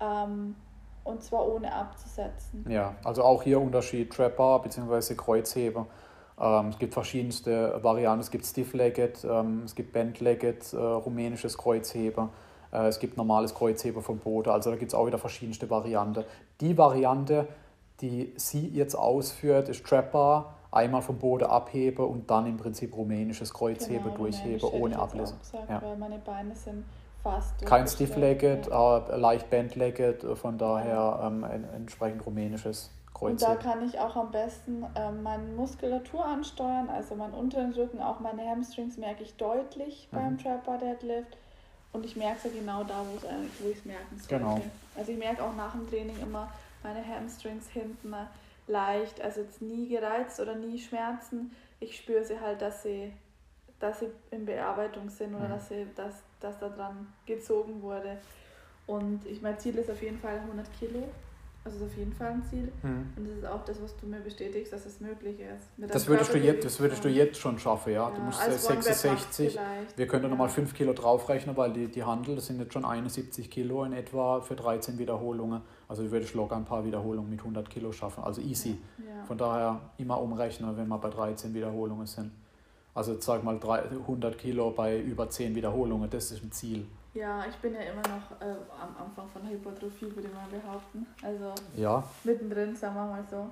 Ähm, 0.00 0.56
und 1.02 1.22
zwar 1.22 1.48
ohne 1.48 1.72
abzusetzen. 1.72 2.66
Ja, 2.68 2.94
also 3.04 3.22
auch 3.24 3.42
hier 3.42 3.60
Unterschied 3.60 4.12
Trapper 4.12 4.58
bzw. 4.60 5.14
Kreuzheber. 5.14 5.86
Ähm, 6.40 6.68
es 6.68 6.78
gibt 6.78 6.94
verschiedenste 6.94 7.78
Varianten. 7.82 8.20
Es 8.20 8.30
gibt 8.30 8.46
Stiff-Legged, 8.46 9.24
ähm, 9.24 9.62
es 9.64 9.74
gibt 9.74 9.92
Band-Legged, 9.92 10.72
äh, 10.72 10.76
rumänisches 10.76 11.58
Kreuzheber. 11.58 12.30
Äh, 12.72 12.86
es 12.86 12.98
gibt 12.98 13.16
normales 13.16 13.54
Kreuzheber 13.54 14.02
vom 14.02 14.18
Boden. 14.18 14.50
Also 14.50 14.70
da 14.70 14.76
gibt 14.76 14.92
es 14.92 14.94
auch 14.94 15.06
wieder 15.06 15.18
verschiedenste 15.18 15.68
Varianten. 15.68 16.24
Die 16.60 16.76
Variante, 16.78 17.46
die 18.00 18.32
sie 18.36 18.68
jetzt 18.68 18.94
ausführt, 18.94 19.68
ist 19.68 19.84
Trapper 19.84 20.54
einmal 20.72 21.02
vom 21.02 21.18
Boden 21.18 21.44
abhebe 21.44 22.04
und 22.04 22.30
dann 22.30 22.46
im 22.46 22.56
Prinzip 22.56 22.96
rumänisches 22.96 23.52
Kreuzhebe 23.52 24.04
genau, 24.04 24.16
durchhebe 24.16 24.72
ohne 24.72 24.98
Ablesen. 24.98 25.36
ja. 25.68 25.82
Weil 25.82 25.96
meine 25.96 26.18
Beine 26.18 26.54
sind 26.54 26.84
fast 27.22 27.64
Kein 27.66 27.86
Stiff-Legged, 27.86 28.68
ja. 28.68 28.98
äh, 28.98 29.16
leicht 29.16 29.50
Band-Legged, 29.50 30.24
von 30.38 30.56
daher 30.56 31.20
ähm, 31.24 31.44
entsprechend 31.74 32.24
rumänisches 32.24 32.90
Kreuzhebe. 33.14 33.30
Und 33.30 33.42
da 33.42 33.54
kann 33.56 33.86
ich 33.86 33.98
auch 33.98 34.16
am 34.16 34.30
besten 34.30 34.84
ähm, 34.94 35.22
meine 35.22 35.44
Muskulatur 35.44 36.24
ansteuern, 36.24 36.88
also 36.88 37.14
meinen 37.14 37.34
unteren 37.34 37.72
Rücken, 37.72 38.00
auch 38.00 38.20
meine 38.20 38.48
Hamstrings 38.48 38.96
merke 38.96 39.22
ich 39.22 39.36
deutlich 39.36 40.08
mhm. 40.10 40.16
beim 40.16 40.38
Trapper 40.38 40.78
Deadlift. 40.78 41.36
Und 41.92 42.06
ich 42.06 42.14
merke 42.14 42.36
es 42.36 42.44
ja 42.44 42.60
genau 42.60 42.84
da, 42.84 43.04
wo 43.58 43.68
ich 43.68 43.78
es 43.78 43.84
merken 43.84 44.16
sollte. 44.16 44.38
Genau. 44.38 44.60
Also 44.96 45.10
ich 45.10 45.18
merke 45.18 45.42
auch 45.42 45.54
nach 45.56 45.72
dem 45.72 45.88
Training 45.88 46.16
immer 46.22 46.48
meine 46.84 47.04
Hamstrings 47.04 47.68
hinten 47.68 48.14
leicht, 48.68 49.20
also 49.20 49.40
jetzt 49.40 49.60
nie 49.60 49.88
gereizt 49.88 50.38
oder 50.40 50.54
nie 50.54 50.78
Schmerzen. 50.78 51.50
Ich 51.80 51.96
spüre 51.96 52.24
sie 52.24 52.38
halt, 52.38 52.62
dass 52.62 52.84
sie, 52.84 53.12
dass 53.80 54.00
sie 54.00 54.10
in 54.30 54.46
Bearbeitung 54.46 55.10
sind 55.10 55.34
oder 55.34 55.48
mhm. 55.48 55.52
dass, 55.52 55.68
sie, 55.68 55.86
dass, 55.96 56.14
dass 56.38 56.58
da 56.58 56.68
dran 56.68 57.12
gezogen 57.26 57.82
wurde. 57.82 58.18
Und 58.86 59.26
ich 59.26 59.42
mein 59.42 59.58
Ziel 59.58 59.76
ist 59.76 59.90
auf 59.90 60.02
jeden 60.02 60.18
Fall 60.18 60.38
100 60.38 60.66
Kilo. 60.78 61.08
Also 61.62 61.76
es 61.76 61.82
ist 61.82 61.88
auf 61.92 61.98
jeden 61.98 62.12
Fall 62.14 62.28
ein 62.28 62.42
Ziel. 62.48 62.72
Mhm. 62.82 63.06
Und 63.16 63.28
das 63.28 63.36
ist 63.36 63.44
auch 63.46 63.64
das, 63.66 63.82
was 63.82 63.94
du 63.98 64.06
mir 64.06 64.20
bestätigst, 64.20 64.72
dass 64.72 64.86
es 64.86 64.98
möglich 65.00 65.40
ist. 65.40 65.78
Mit 65.78 65.94
Das 65.94 66.08
würdest, 66.08 66.32
du 66.32 66.38
jetzt, 66.38 66.64
das 66.64 66.80
würdest 66.80 67.04
du 67.04 67.08
jetzt 67.10 67.38
schon 67.38 67.58
schaffen, 67.58 67.92
ja. 67.92 68.08
Ja, 68.08 68.14
du 68.16 68.22
musst 68.22 68.40
als 68.40 68.64
äh, 68.64 68.68
One-Rep-Max 68.68 69.02
66, 69.02 69.52
vielleicht. 69.52 69.98
wir 69.98 70.06
können 70.06 70.22
Ja. 70.24 70.28
nochmal 70.30 70.48
5 70.48 70.72
Kilo 70.72 70.94
draufrechnen, 70.94 71.54
weil 71.58 71.72
die, 71.74 71.88
die 71.88 72.02
Handel, 72.02 72.36
das 72.36 72.46
sind 72.46 72.60
jetzt 72.60 72.72
schon 72.72 72.86
71 72.86 73.50
Kilo 73.50 73.84
in 73.84 73.92
etwa 73.92 74.40
für 74.40 74.56
13 74.56 74.98
Wiederholungen. 74.98 75.60
Also 75.86 76.02
du 76.02 76.10
würdest 76.10 76.32
locker 76.34 76.56
ein 76.56 76.64
paar 76.64 76.82
Wiederholungen 76.86 77.28
mit 77.28 77.40
100 77.40 77.68
Kilo 77.68 77.92
schaffen, 77.92 78.24
also 78.24 78.40
easy. 78.40 78.78
Ja. 78.98 79.24
Von 79.26 79.36
daher 79.36 79.80
immer 79.98 80.18
umrechnen, 80.18 80.74
wenn 80.78 80.88
wir 80.88 80.98
bei 80.98 81.10
13 81.10 81.52
Wiederholungen 81.52 82.06
sind. 82.06 82.30
Also 82.94 83.20
sag 83.20 83.44
mal 83.44 83.58
drei- 83.58 83.82
100 83.82 84.38
Kilo 84.38 84.70
bei 84.70 84.98
über 84.98 85.28
10 85.28 85.54
Wiederholungen, 85.54 86.08
das 86.08 86.32
ist 86.32 86.42
ein 86.42 86.52
Ziel. 86.52 86.86
Ja, 87.14 87.44
ich 87.48 87.56
bin 87.56 87.74
ja 87.74 87.80
immer 87.80 88.02
noch 88.02 88.40
äh, 88.40 88.54
am 88.80 88.96
Anfang 89.06 89.28
von 89.28 89.42
der 89.42 89.52
Hypertrophie, 89.52 90.14
würde 90.14 90.28
ich 90.28 90.34
mal 90.34 90.46
behaupten. 90.50 91.06
Also 91.22 91.52
Ja, 91.76 92.02
mittendrin, 92.24 92.76
sagen 92.76 92.94
wir 92.94 93.04
mal 93.06 93.24
so. 93.30 93.48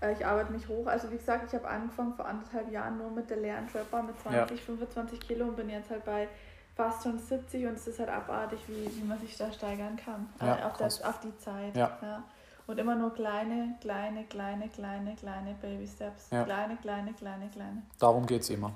Äh, 0.00 0.12
Ich 0.12 0.24
arbeite 0.24 0.52
mich 0.52 0.66
hoch. 0.68 0.86
Also 0.86 1.10
wie 1.10 1.16
gesagt, 1.16 1.44
ich 1.48 1.54
habe 1.54 1.68
angefangen 1.68 2.14
vor 2.14 2.26
anderthalb 2.26 2.70
Jahren 2.70 2.98
nur 2.98 3.10
mit 3.10 3.28
der 3.30 3.38
leeren 3.38 3.68
Trapper 3.68 4.02
mit 4.02 4.18
20, 4.20 4.60
25 4.60 5.20
Kilo 5.20 5.46
und 5.46 5.56
bin 5.56 5.68
jetzt 5.68 5.90
halt 5.90 6.04
bei 6.04 6.28
fast 6.76 7.02
schon 7.02 7.18
70 7.18 7.66
und 7.66 7.74
es 7.74 7.88
ist 7.88 7.98
halt 7.98 8.08
abartig, 8.08 8.60
wie, 8.68 8.88
wie 8.96 9.04
man 9.04 9.18
sich 9.18 9.36
da 9.36 9.50
steigern 9.52 9.96
kann. 9.96 10.28
Ja, 10.40 10.58
äh, 10.58 10.62
auf, 10.62 10.76
das, 10.76 11.02
auf 11.02 11.18
die 11.20 11.36
Zeit. 11.38 11.76
Ja. 11.76 12.22
Und 12.68 12.78
immer 12.78 12.94
nur 12.94 13.12
kleine, 13.14 13.74
kleine, 13.80 14.24
kleine, 14.24 14.68
kleine, 14.68 15.14
kleine 15.16 15.54
Baby 15.60 15.86
Steps. 15.86 16.28
Ja. 16.30 16.44
Kleine, 16.44 16.76
kleine, 16.76 17.12
kleine, 17.14 17.48
kleine. 17.48 17.82
darum 17.98 18.26
geht 18.26 18.42
es 18.42 18.50
immer. 18.50 18.72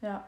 Ja. 0.00 0.22